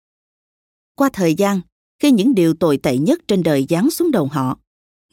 Qua 0.95 1.09
thời 1.13 1.35
gian, 1.35 1.61
khi 1.99 2.11
những 2.11 2.35
điều 2.35 2.53
tồi 2.53 2.77
tệ 2.77 2.97
nhất 2.97 3.19
trên 3.27 3.43
đời 3.43 3.65
giáng 3.69 3.89
xuống 3.89 4.11
đầu 4.11 4.25
họ, 4.25 4.59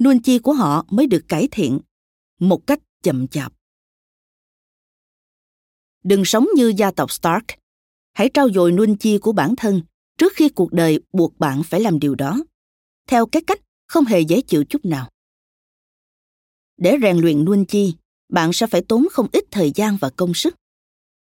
nuôn 0.01 0.19
chi 0.19 0.39
của 0.39 0.53
họ 0.53 0.85
mới 0.91 1.07
được 1.07 1.29
cải 1.29 1.49
thiện 1.51 1.79
một 2.39 2.67
cách 2.67 2.81
chậm 3.03 3.29
chạp. 3.29 3.53
Đừng 6.05 6.25
sống 6.25 6.49
như 6.55 6.73
gia 6.77 6.91
tộc 6.91 7.13
Stark. 7.13 7.45
Hãy 8.13 8.31
trao 8.35 8.51
dồi 8.51 8.73
nuông 8.73 8.97
chi 8.97 9.19
của 9.19 9.33
bản 9.33 9.57
thân 9.57 9.83
trước 10.19 10.33
khi 10.37 10.49
cuộc 10.49 10.73
đời 10.73 11.01
buộc 11.13 11.39
bạn 11.39 11.63
phải 11.63 11.81
làm 11.81 11.99
điều 11.99 12.15
đó, 12.15 12.45
theo 13.09 13.27
cái 13.27 13.43
cách 13.47 13.61
không 13.87 14.05
hề 14.05 14.21
dễ 14.21 14.41
chịu 14.41 14.65
chút 14.65 14.85
nào. 14.85 15.11
Để 16.77 16.97
rèn 17.03 17.19
luyện 17.19 17.45
nuông 17.45 17.65
chi, 17.65 17.95
bạn 18.29 18.53
sẽ 18.53 18.67
phải 18.67 18.83
tốn 18.89 19.07
không 19.13 19.27
ít 19.33 19.45
thời 19.51 19.73
gian 19.75 19.97
và 20.01 20.11
công 20.17 20.35
sức. 20.35 20.55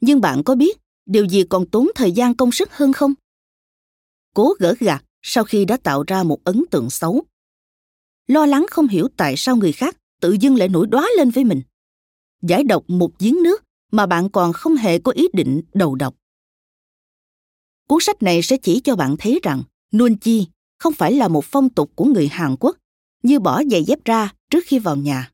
Nhưng 0.01 0.21
bạn 0.21 0.43
có 0.45 0.55
biết 0.55 0.77
điều 1.05 1.25
gì 1.25 1.43
còn 1.49 1.69
tốn 1.69 1.87
thời 1.95 2.11
gian 2.11 2.35
công 2.35 2.51
sức 2.51 2.73
hơn 2.73 2.93
không? 2.93 3.13
Cố 4.33 4.53
gỡ 4.59 4.75
gạt 4.79 5.03
sau 5.21 5.43
khi 5.43 5.65
đã 5.65 5.77
tạo 5.77 6.03
ra 6.07 6.23
một 6.23 6.43
ấn 6.43 6.63
tượng 6.71 6.89
xấu. 6.89 7.23
Lo 8.27 8.45
lắng 8.45 8.65
không 8.71 8.87
hiểu 8.87 9.07
tại 9.17 9.33
sao 9.37 9.55
người 9.55 9.71
khác 9.71 9.97
tự 10.21 10.37
dưng 10.39 10.55
lại 10.55 10.69
nổi 10.69 10.87
đóa 10.87 11.09
lên 11.17 11.29
với 11.29 11.43
mình. 11.43 11.61
Giải 12.41 12.63
độc 12.63 12.83
một 12.87 13.11
giếng 13.19 13.43
nước 13.43 13.63
mà 13.91 14.05
bạn 14.05 14.29
còn 14.29 14.53
không 14.53 14.75
hề 14.75 14.99
có 14.99 15.11
ý 15.11 15.27
định 15.33 15.61
đầu 15.73 15.95
độc. 15.95 16.15
Cuốn 17.87 17.99
sách 18.01 18.23
này 18.23 18.41
sẽ 18.41 18.57
chỉ 18.57 18.81
cho 18.83 18.95
bạn 18.95 19.15
thấy 19.19 19.39
rằng 19.43 19.63
nuôn 19.93 20.15
chi 20.17 20.47
không 20.79 20.93
phải 20.93 21.11
là 21.11 21.27
một 21.27 21.45
phong 21.45 21.69
tục 21.69 21.91
của 21.95 22.05
người 22.05 22.27
Hàn 22.27 22.55
Quốc 22.59 22.77
như 23.23 23.39
bỏ 23.39 23.61
giày 23.71 23.83
dép 23.83 24.05
ra 24.05 24.33
trước 24.49 24.63
khi 24.67 24.79
vào 24.79 24.95
nhà. 24.95 25.31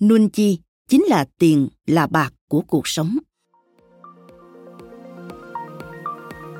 Nuôn 0.00 0.28
chi 0.28 0.58
chính 0.88 1.02
là 1.02 1.24
tiền, 1.38 1.68
là 1.86 2.06
bạc 2.06 2.32
của 2.48 2.60
cuộc 2.60 2.88
sống. 2.88 3.18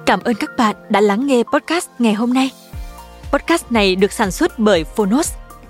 Cảm 0.06 0.20
ơn 0.20 0.34
các 0.40 0.50
bạn 0.58 0.76
đã 0.90 1.00
lắng 1.00 1.26
nghe 1.26 1.42
podcast 1.42 1.88
ngày 1.98 2.14
hôm 2.14 2.32
nay. 2.32 2.50
Podcast 3.32 3.72
này 3.72 3.96
được 3.96 4.12
sản 4.12 4.30
xuất 4.30 4.58
bởi 4.58 4.84
Phonos, 4.84 5.32